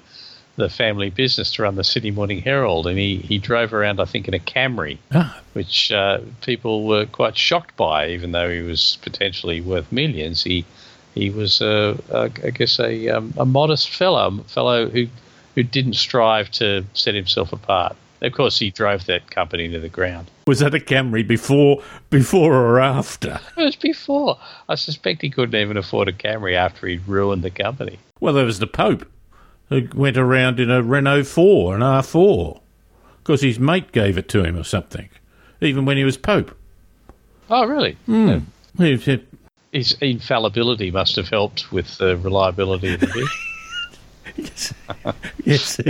the 0.57 0.69
family 0.69 1.11
business 1.11 1.53
to 1.53 1.63
run 1.63 1.77
the 1.77 1.85
Sydney 1.85 2.11
Morning 2.11 2.41
Herald? 2.41 2.87
And 2.87 2.99
he, 2.99 3.17
he 3.19 3.39
drove 3.39 3.73
around, 3.73 4.01
I 4.01 4.05
think, 4.05 4.29
in 4.29 4.35
a 4.35 4.39
Camry, 4.39 4.99
Ah. 5.13 5.41
which 5.55 5.91
uh, 5.93 6.21
people 6.43 6.87
were 6.87 7.07
quite 7.07 7.37
shocked 7.37 7.77
by, 7.77 8.09
even 8.09 8.33
though 8.33 8.51
he 8.51 8.61
was 8.61 8.99
potentially 9.03 9.61
worth 9.61 9.91
millions. 9.93 10.43
He 10.43 10.65
he 11.15 11.29
was, 11.29 11.61
uh, 11.61 11.97
uh, 12.13 12.29
I 12.45 12.51
guess, 12.51 12.79
a, 12.79 13.09
um, 13.09 13.35
a 13.37 13.45
modest 13.45 13.91
fellow, 13.91 14.31
fellow 14.47 14.89
who, 14.89 15.09
who 15.57 15.65
didn't 15.65 15.95
strive 15.95 16.51
to 16.53 16.85
set 16.95 17.17
himself 17.17 17.53
apart. 17.53 17.97
Of 18.23 18.33
course, 18.33 18.59
he 18.61 18.71
drove 18.71 19.07
that 19.07 19.29
company 19.29 19.69
to 19.71 19.81
the 19.81 19.89
ground. 19.89 20.31
Was 20.47 20.61
that 20.61 20.73
a 20.73 20.79
Camry 20.79 21.27
before, 21.27 21.83
before 22.11 22.55
or 22.55 22.79
after? 22.79 23.41
It 23.57 23.65
was 23.65 23.75
before. 23.77 24.39
I 24.69 24.77
suspect 24.77 25.23
he 25.23 25.31
couldn't 25.31 25.61
even 25.61 25.77
afford 25.77 26.07
a 26.07 26.13
Camry 26.13 26.55
after 26.55 26.87
he'd 26.87 27.09
ruined 27.09 27.43
the 27.43 27.51
company. 27.51 27.99
Well, 28.21 28.35
there 28.35 28.45
was 28.45 28.61
the 28.61 28.67
Pope 28.69 29.05
who 29.71 29.89
went 29.95 30.17
around 30.17 30.61
in 30.61 30.71
a 30.71 30.83
Renault 30.83 31.25
4, 31.25 31.77
an 31.77 31.81
R4, 31.81 32.61
because 33.19 33.41
his 33.41 33.59
mate 33.59 33.93
gave 33.93 34.19
it 34.19 34.29
to 34.31 34.45
him 34.45 34.57
or 34.57 34.65
something, 34.65 35.09
even 35.61 35.87
when 35.87 35.97
he 35.97 36.05
was 36.05 36.19
Pope. 36.19 36.55
Oh, 37.49 37.67
really? 37.67 37.97
Hmm. 38.07 38.39
He 38.77 38.97
said, 38.99 39.27
His 39.73 39.97
infallibility 40.01 40.91
must 40.91 41.17
have 41.17 41.29
helped 41.29 41.73
with 41.73 41.99
the 41.99 42.17
reliability 42.17 42.95
of 42.95 43.01
the 43.01 43.07
vehicle. 43.07 43.29
yes, 45.45 45.81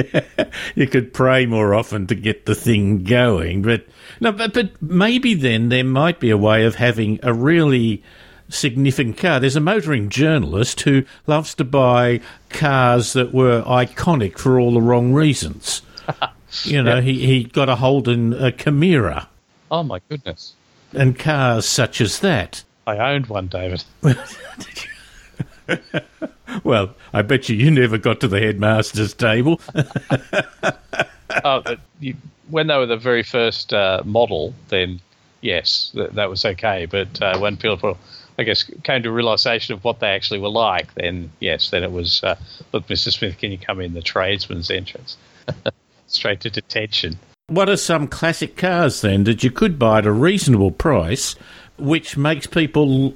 you 0.75 0.87
could 0.87 1.13
pray 1.13 1.47
more 1.47 1.75
often 1.75 2.07
to 2.07 2.15
get 2.15 2.47
the 2.47 2.55
thing 2.55 3.05
going. 3.05 3.63
But 3.63 3.87
no, 4.21 4.33
but, 4.33 4.55
but 4.55 4.81
maybe 4.83 5.35
then 5.35 5.69
there 5.69 5.85
might 5.85 6.21
be 6.21 6.31
a 6.31 6.37
way 6.37 6.65
of 6.65 6.77
having 6.77 7.19
a 7.23 7.33
really 7.33 8.03
significant 8.51 9.17
car. 9.17 9.41
There's 9.41 9.57
a 9.57 9.61
motoring 9.61 10.09
journalist 10.09 10.83
who 10.83 11.05
loves 11.27 11.55
to 11.57 11.65
buy 11.65 12.21
cars 12.49 13.13
that 13.15 13.33
were 13.33 13.63
iconic 13.63 14.39
for 14.39 14.61
all 14.61 14.75
the 14.75 14.83
wrong 14.83 15.13
reasons. 15.13 15.83
You 16.65 16.83
know, 16.83 17.01
he, 17.01 17.25
he 17.25 17.45
got 17.45 17.69
a 17.69 17.77
Holden 17.77 18.33
a 18.33 18.51
Camira 18.51 19.29
oh, 19.71 19.85
my 19.85 20.01
goodness. 20.09 20.55
and 20.93 21.17
cars 21.17 21.65
such 21.65 22.01
as 22.01 22.19
that. 22.19 22.65
I 22.89 22.99
owned 22.99 23.27
one, 23.27 23.47
David. 23.47 23.85
Well, 26.65 26.95
I 27.13 27.23
bet 27.23 27.49
you 27.49 27.57
you 27.57 27.71
never 27.71 27.99
got 27.99 28.21
to 28.21 28.29
the 28.29 28.41
headmaster's 28.41 29.15
table. 29.15 29.61
oh, 31.45 31.63
but 31.63 31.79
you, 32.01 32.17
when 32.49 32.67
they 32.67 32.77
were 32.77 32.87
the 32.87 32.97
very 32.97 33.23
first 33.23 33.73
uh, 33.73 34.03
model, 34.05 34.55
then 34.69 35.01
yes, 35.41 35.93
that, 35.95 36.15
that 36.15 36.29
was 36.29 36.45
okay. 36.45 36.87
But 36.87 37.23
uh, 37.23 37.39
when 37.39 37.57
people, 37.57 37.99
I 38.41 38.43
guess, 38.43 38.65
came 38.85 39.03
to 39.03 39.11
a 39.11 39.13
realization 39.13 39.75
of 39.75 39.85
what 39.85 40.01
they 40.01 40.09
actually 40.09 40.41
were 40.41 40.49
like, 40.49 40.95
then 40.95 41.31
yes, 41.41 41.69
then 41.69 41.83
it 41.83 41.93
was, 41.93 42.25
uh, 42.25 42.37
look, 42.73 42.87
Mr. 42.87 43.13
Smith, 43.13 43.37
can 43.37 43.53
you 43.53 43.59
come 43.59 43.83
in 43.83 43.93
the 43.93 44.01
tradesman's 44.01 44.71
entrance? 44.71 45.19
Straight 46.07 46.41
to 46.41 46.49
detention. 46.49 47.19
What 47.49 47.69
are 47.69 47.77
some 47.77 48.09
classic 48.09 48.57
cars 48.57 49.03
then 49.03 49.25
that 49.25 49.45
you 49.45 49.51
could 49.51 49.79
buy 49.79 49.99
at 49.99 50.07
a 50.07 50.13
reasonable 50.13 50.71
price, 50.71 51.35
which 51.77 52.17
makes 52.17 52.47
people 52.47 53.15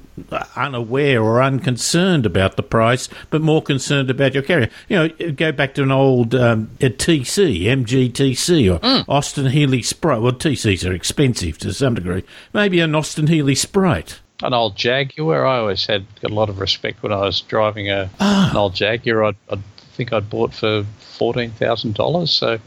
unaware 0.56 1.22
or 1.22 1.42
unconcerned 1.42 2.26
about 2.26 2.56
the 2.56 2.62
price, 2.62 3.08
but 3.30 3.40
more 3.40 3.62
concerned 3.62 4.10
about 4.10 4.34
your 4.34 4.42
carrier? 4.42 4.68
You 4.90 4.96
know, 4.96 5.32
go 5.32 5.52
back 5.52 5.72
to 5.74 5.84
an 5.84 5.90
old 5.90 6.34
um, 6.34 6.70
a 6.82 6.90
TC, 6.90 7.62
MGTC, 7.62 8.74
or 8.74 9.04
Austin 9.08 9.46
Healey 9.46 9.80
Sprite. 9.80 10.20
Well, 10.20 10.32
TCs 10.32 10.86
are 10.86 10.92
expensive 10.92 11.56
to 11.58 11.72
some 11.72 11.94
degree. 11.94 12.24
Maybe 12.52 12.80
an 12.80 12.94
Austin 12.94 13.28
Healey 13.28 13.54
Sprite. 13.54 14.20
An 14.42 14.52
old 14.52 14.76
Jaguar. 14.76 15.46
I 15.46 15.58
always 15.58 15.86
had 15.86 16.06
got 16.20 16.30
a 16.30 16.34
lot 16.34 16.50
of 16.50 16.58
respect 16.58 17.02
when 17.02 17.12
I 17.12 17.20
was 17.20 17.40
driving 17.42 17.90
a, 17.90 18.10
an 18.18 18.56
old 18.56 18.74
Jaguar. 18.74 19.24
I'd, 19.24 19.36
I'd 19.48 19.64
think 19.94 20.12
I'd 20.12 20.28
bought 20.28 20.52
for 20.52 20.84
fourteen 20.98 21.50
thousand 21.50 21.94
dollars. 21.94 22.30
So 22.30 22.58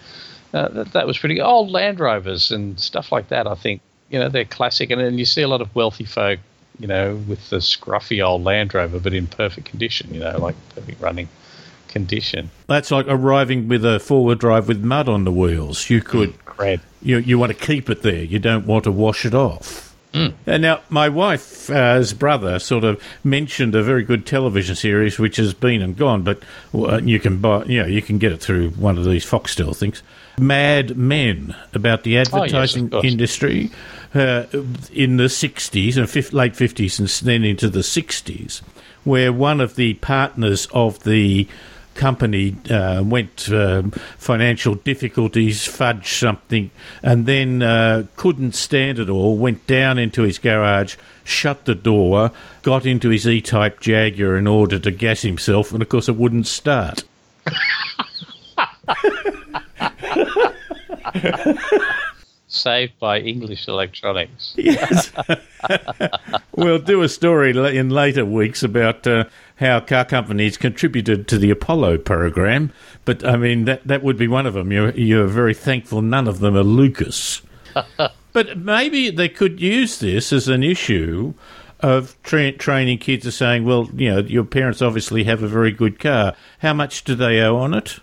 uh, 0.54 0.70
that, 0.70 0.94
that 0.94 1.08
was 1.08 1.18
pretty 1.18 1.42
old 1.42 1.70
Land 1.70 2.00
Rovers 2.00 2.52
and 2.52 2.80
stuff 2.80 3.12
like 3.12 3.28
that. 3.30 3.48
I 3.48 3.56
think 3.56 3.82
you 4.10 4.18
know 4.18 4.30
they're 4.30 4.46
classic, 4.46 4.90
and 4.92 5.02
then 5.02 5.18
you 5.18 5.26
see 5.26 5.42
a 5.42 5.48
lot 5.48 5.62
of 5.62 5.76
wealthy 5.76 6.06
folk, 6.06 6.40
you 6.80 6.88
know, 6.88 7.18
with 7.28 7.50
the 7.50 7.58
scruffy 7.58 8.26
old 8.26 8.44
Land 8.44 8.74
Rover, 8.74 9.00
but 9.00 9.14
in 9.14 9.28
perfect 9.28 9.68
condition. 9.68 10.14
You 10.14 10.22
know, 10.22 10.38
like 10.38 10.56
perfect 10.74 11.02
running 11.02 11.28
condition. 11.90 12.50
That's 12.68 12.92
like 12.92 13.08
arriving 13.10 13.68
with 13.68 13.84
a 13.86 14.00
four-wheel 14.00 14.36
drive 14.36 14.68
with 14.68 14.84
mud 14.84 15.10
on 15.10 15.26
the 15.26 15.32
wheels. 15.32 15.90
You 15.90 16.02
could 16.02 16.38
Cred. 16.46 16.80
you 17.02 17.18
you 17.18 17.38
want 17.38 17.52
to 17.52 17.58
keep 17.58 17.90
it 17.90 18.04
there. 18.04 18.24
You 18.24 18.40
don't 18.40 18.66
want 18.66 18.86
to 18.86 18.92
wash 18.92 19.26
it 19.26 19.34
off. 19.34 19.87
And 20.46 20.62
now, 20.62 20.82
my 20.90 21.10
wife's 21.10 21.70
brother 22.14 22.60
sort 22.60 22.84
of 22.84 23.02
mentioned 23.24 23.76
a 23.76 23.84
very 23.84 24.04
good 24.04 24.26
television 24.26 24.76
series 24.76 25.20
which 25.20 25.38
has 25.38 25.54
been 25.54 25.82
and 25.82 25.96
gone, 25.96 26.24
but 26.24 26.42
uh, 26.74 26.98
you 27.04 27.20
can 27.20 27.40
buy, 27.40 27.64
you 27.66 27.82
know, 27.82 27.88
you 27.88 28.02
can 28.02 28.18
get 28.18 28.32
it 28.32 28.42
through 28.42 28.72
one 28.72 28.98
of 28.98 29.06
these 29.06 29.26
Foxtel 29.26 29.76
things. 29.76 30.04
Mad 30.40 30.98
Men 30.98 31.56
about 31.74 32.04
the 32.04 32.18
advertising 32.18 32.90
course. 32.90 33.06
industry 33.06 33.72
uh, 34.14 34.46
in 34.94 35.18
the 35.18 35.26
'60s 35.26 35.98
and 35.98 36.34
late 36.34 36.54
'50s 36.54 37.00
and 37.00 37.10
then 37.28 37.44
into 37.44 37.70
the 37.70 37.80
'60s, 37.80 38.62
where 39.04 39.34
one 39.34 39.60
of 39.60 39.76
the 39.76 39.96
partners 39.96 40.68
of 40.74 41.04
the 41.04 41.48
company 41.98 42.56
uh, 42.70 43.04
went 43.04 43.50
um, 43.52 43.92
financial 44.18 44.76
difficulties, 44.76 45.68
fudged 45.68 46.06
something, 46.06 46.72
and 47.04 47.26
then 47.26 47.62
uh, 47.62 48.06
couldn't 48.16 48.56
stand 48.56 49.00
it 49.00 49.10
all. 49.10 49.38
Went 49.38 49.68
down 49.68 49.98
into 49.98 50.22
his 50.22 50.40
garage, 50.40 50.96
shut 51.24 51.66
the 51.66 51.76
door, 51.76 52.32
got 52.62 52.86
into 52.86 53.10
his 53.10 53.28
E-Type 53.28 53.82
Jaguar 53.82 54.38
in 54.38 54.48
order 54.48 54.80
to 54.80 54.92
gas 54.92 55.24
himself, 55.24 55.74
and 55.74 55.82
of 55.82 55.90
course 55.90 56.08
it 56.08 56.16
wouldn't 56.16 56.48
start. 56.48 57.04
Saved 62.58 63.00
by 63.00 63.20
English 63.20 63.68
Electronics. 63.68 64.56
Yes. 64.68 65.12
we'll 66.56 66.80
do 66.80 67.02
a 67.02 67.10
story 67.10 67.52
in 67.78 67.90
later 67.90 68.26
weeks 68.26 68.64
about 68.64 69.08
uh, 69.08 69.26
how 69.58 69.80
car 69.80 70.06
companies 70.06 70.58
contributed 70.58 71.28
to 71.28 71.38
the 71.38 71.50
Apollo 71.50 72.00
program, 72.00 72.72
but 73.06 73.26
I 73.26 73.38
mean 73.38 73.66
that 73.66 73.88
that 73.88 74.04
would 74.04 74.18
be 74.18 74.28
one 74.28 74.46
of 74.46 74.54
them. 74.54 74.72
You're 74.72 74.92
you're 74.92 75.28
very 75.28 75.54
thankful 75.54 76.02
none 76.02 76.28
of 76.28 76.40
them 76.40 76.56
are 76.56 76.64
Lucas. 76.64 77.42
but 78.34 78.58
maybe 78.58 79.10
they 79.10 79.30
could 79.30 79.60
use 79.60 80.00
this 80.00 80.34
as 80.34 80.48
an 80.48 80.64
issue 80.64 81.34
of 81.80 82.22
tra- 82.24 82.52
training 82.52 82.98
kids 82.98 83.26
are 83.28 83.32
saying, 83.32 83.66
well, 83.66 83.90
you 83.94 84.10
know, 84.10 84.20
your 84.20 84.44
parents 84.44 84.82
obviously 84.82 85.24
have 85.26 85.44
a 85.44 85.48
very 85.48 85.72
good 85.72 86.00
car. 86.00 86.36
How 86.60 86.74
much 86.74 87.04
do 87.04 87.16
they 87.16 87.40
owe 87.42 87.58
on 87.58 87.74
it? 87.74 88.00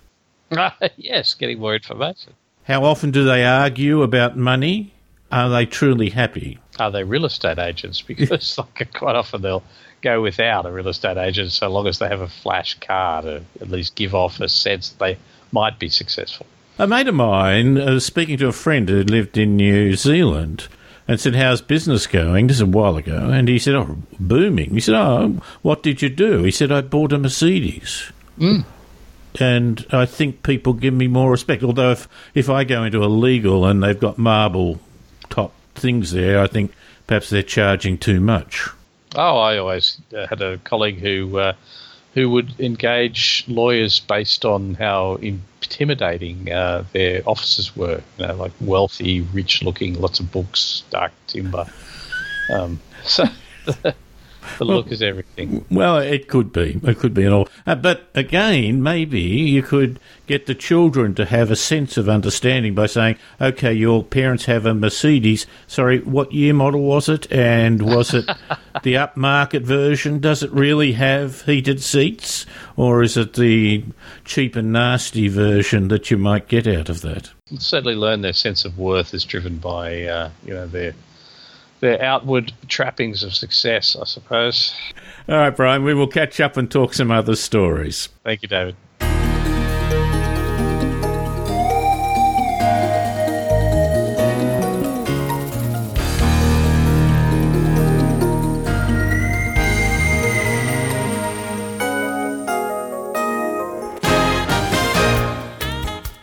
yes, 0.96 1.34
getting 1.34 1.58
more 1.58 1.74
information. 1.74 2.32
How 2.64 2.84
often 2.84 3.10
do 3.10 3.24
they 3.24 3.44
argue 3.44 4.02
about 4.02 4.36
money? 4.36 4.92
Are 5.30 5.50
they 5.50 5.66
truly 5.66 6.10
happy? 6.10 6.58
Are 6.78 6.90
they 6.90 7.04
real 7.04 7.24
estate 7.24 7.58
agents? 7.58 8.02
Because 8.06 8.58
like 8.58 8.92
quite 8.94 9.16
often 9.16 9.42
they'll 9.42 9.64
go 10.02 10.20
without 10.20 10.66
a 10.66 10.70
real 10.70 10.88
estate 10.88 11.16
agent 11.16 11.52
so 11.52 11.68
long 11.68 11.86
as 11.86 11.98
they 11.98 12.08
have 12.08 12.20
a 12.20 12.28
flash 12.28 12.78
car 12.80 13.22
to 13.22 13.42
at 13.60 13.70
least 13.70 13.94
give 13.94 14.14
off 14.14 14.40
a 14.40 14.48
sense 14.48 14.90
that 14.90 14.98
they 14.98 15.18
might 15.52 15.78
be 15.78 15.88
successful. 15.88 16.46
A 16.78 16.86
mate 16.86 17.06
of 17.08 17.14
mine, 17.14 17.78
uh, 17.78 18.00
speaking 18.00 18.36
to 18.38 18.48
a 18.48 18.52
friend 18.52 18.88
who 18.88 19.02
lived 19.02 19.38
in 19.38 19.56
New 19.56 19.94
Zealand, 19.94 20.68
and 21.06 21.20
said, 21.20 21.34
How's 21.34 21.60
business 21.60 22.06
going? 22.06 22.46
This 22.46 22.56
is 22.56 22.62
a 22.62 22.66
while 22.66 22.96
ago. 22.96 23.30
And 23.30 23.48
he 23.48 23.58
said, 23.58 23.74
Oh, 23.74 23.98
booming. 24.18 24.70
He 24.70 24.80
said, 24.80 24.94
Oh, 24.94 25.40
what 25.62 25.82
did 25.82 26.02
you 26.02 26.08
do? 26.08 26.42
He 26.42 26.50
said, 26.50 26.72
I 26.72 26.80
bought 26.80 27.12
a 27.12 27.18
Mercedes. 27.18 28.10
Mm. 28.38 28.64
And 29.40 29.84
I 29.90 30.06
think 30.06 30.42
people 30.42 30.72
give 30.72 30.94
me 30.94 31.08
more 31.08 31.30
respect. 31.30 31.62
Although, 31.62 31.92
if, 31.92 32.08
if 32.34 32.48
I 32.48 32.64
go 32.64 32.84
into 32.84 33.02
a 33.02 33.06
legal 33.06 33.66
and 33.66 33.82
they've 33.82 33.98
got 33.98 34.16
marble 34.16 34.78
top 35.28 35.52
things 35.74 36.12
there, 36.12 36.40
I 36.40 36.46
think 36.46 36.72
perhaps 37.06 37.30
they're 37.30 37.42
charging 37.42 37.98
too 37.98 38.20
much. 38.20 38.68
Oh, 39.16 39.38
I 39.38 39.58
always 39.58 40.00
uh, 40.16 40.26
had 40.26 40.40
a 40.40 40.58
colleague 40.58 40.98
who 40.98 41.38
uh, 41.38 41.52
who 42.14 42.30
would 42.30 42.60
engage 42.60 43.44
lawyers 43.48 44.00
based 44.00 44.44
on 44.44 44.74
how 44.74 45.14
intimidating 45.16 46.50
uh, 46.52 46.84
their 46.92 47.22
offices 47.26 47.76
were. 47.76 48.02
You 48.18 48.26
know, 48.26 48.34
like 48.34 48.52
wealthy, 48.60 49.20
rich-looking, 49.20 50.00
lots 50.00 50.20
of 50.20 50.30
books, 50.30 50.84
dark 50.90 51.12
timber. 51.26 51.66
Um, 52.50 52.80
so 53.04 53.24
the, 54.58 54.64
look 54.64 54.90
is 54.90 55.02
everything. 55.02 55.64
Well, 55.70 55.98
it 55.98 56.28
could 56.28 56.52
be. 56.52 56.80
It 56.82 56.98
could 56.98 57.14
be 57.14 57.24
and 57.24 57.34
all. 57.34 57.48
Uh, 57.66 57.74
but 57.74 58.08
again, 58.14 58.82
maybe 58.82 59.20
you 59.20 59.62
could 59.62 59.98
get 60.26 60.46
the 60.46 60.54
children 60.54 61.14
to 61.14 61.24
have 61.24 61.50
a 61.50 61.56
sense 61.56 61.96
of 61.96 62.08
understanding 62.08 62.74
by 62.74 62.86
saying, 62.86 63.16
okay, 63.40 63.72
your 63.72 64.02
parents 64.02 64.46
have 64.46 64.66
a 64.66 64.74
Mercedes. 64.74 65.46
Sorry, 65.66 66.00
what 66.00 66.32
year 66.32 66.54
model 66.54 66.82
was 66.82 67.08
it? 67.08 67.30
And 67.30 67.82
was 67.82 68.14
it 68.14 68.26
the 68.82 68.94
upmarket 68.94 69.62
version? 69.62 70.20
Does 70.20 70.42
it 70.42 70.50
really 70.52 70.92
have 70.92 71.42
heated 71.42 71.82
seats? 71.82 72.46
Or 72.76 73.02
is 73.02 73.16
it 73.16 73.34
the 73.34 73.84
cheap 74.24 74.56
and 74.56 74.72
nasty 74.72 75.28
version 75.28 75.88
that 75.88 76.10
you 76.10 76.16
might 76.16 76.48
get 76.48 76.66
out 76.66 76.88
of 76.88 77.02
that? 77.02 77.30
Certainly 77.58 77.96
learn 77.96 78.22
their 78.22 78.32
sense 78.32 78.64
of 78.64 78.78
worth 78.78 79.14
is 79.14 79.24
driven 79.24 79.58
by, 79.58 80.04
uh, 80.04 80.30
you 80.44 80.54
know, 80.54 80.66
their 80.66 80.94
their 81.80 82.02
outward 82.02 82.52
trappings 82.68 83.22
of 83.22 83.34
success, 83.34 83.96
I 84.00 84.04
suppose. 84.04 84.74
All 85.28 85.36
right, 85.36 85.54
Brian, 85.54 85.84
we 85.84 85.94
will 85.94 86.06
catch 86.06 86.40
up 86.40 86.56
and 86.56 86.70
talk 86.70 86.94
some 86.94 87.10
other 87.10 87.36
stories. 87.36 88.08
Thank 88.22 88.42
you, 88.42 88.48
David. 88.48 88.76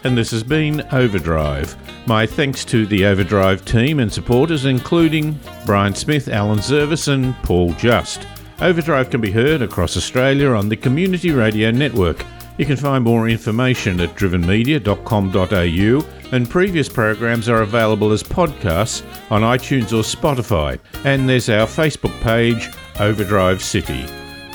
And 0.03 0.17
this 0.17 0.31
has 0.31 0.43
been 0.43 0.85
Overdrive. 0.91 1.75
My 2.07 2.25
thanks 2.25 2.65
to 2.65 2.87
the 2.87 3.05
Overdrive 3.05 3.63
team 3.65 3.99
and 3.99 4.11
supporters, 4.11 4.65
including 4.65 5.39
Brian 5.65 5.93
Smith, 5.93 6.27
Alan 6.27 6.59
Zurvas, 6.59 7.07
and 7.07 7.35
Paul 7.43 7.73
Just. 7.73 8.27
Overdrive 8.61 9.09
can 9.09 9.21
be 9.21 9.31
heard 9.31 9.61
across 9.61 9.97
Australia 9.97 10.49
on 10.49 10.69
the 10.69 10.75
Community 10.75 11.31
Radio 11.31 11.71
Network. 11.71 12.25
You 12.57 12.65
can 12.65 12.77
find 12.77 13.03
more 13.03 13.29
information 13.29 13.99
at 13.99 14.15
drivenmedia.com.au, 14.15 16.29
and 16.31 16.49
previous 16.49 16.89
programs 16.89 17.49
are 17.49 17.61
available 17.61 18.11
as 18.11 18.23
podcasts 18.23 19.03
on 19.31 19.41
iTunes 19.41 19.93
or 19.93 20.03
Spotify. 20.03 20.79
And 21.05 21.27
there's 21.27 21.49
our 21.49 21.65
Facebook 21.65 22.19
page, 22.21 22.69
Overdrive 22.99 23.63
City. 23.63 24.05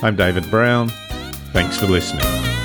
I'm 0.03 0.15
David 0.15 0.49
Brown. 0.51 0.91
Thanks 1.53 1.79
for 1.79 1.87
listening. 1.87 2.56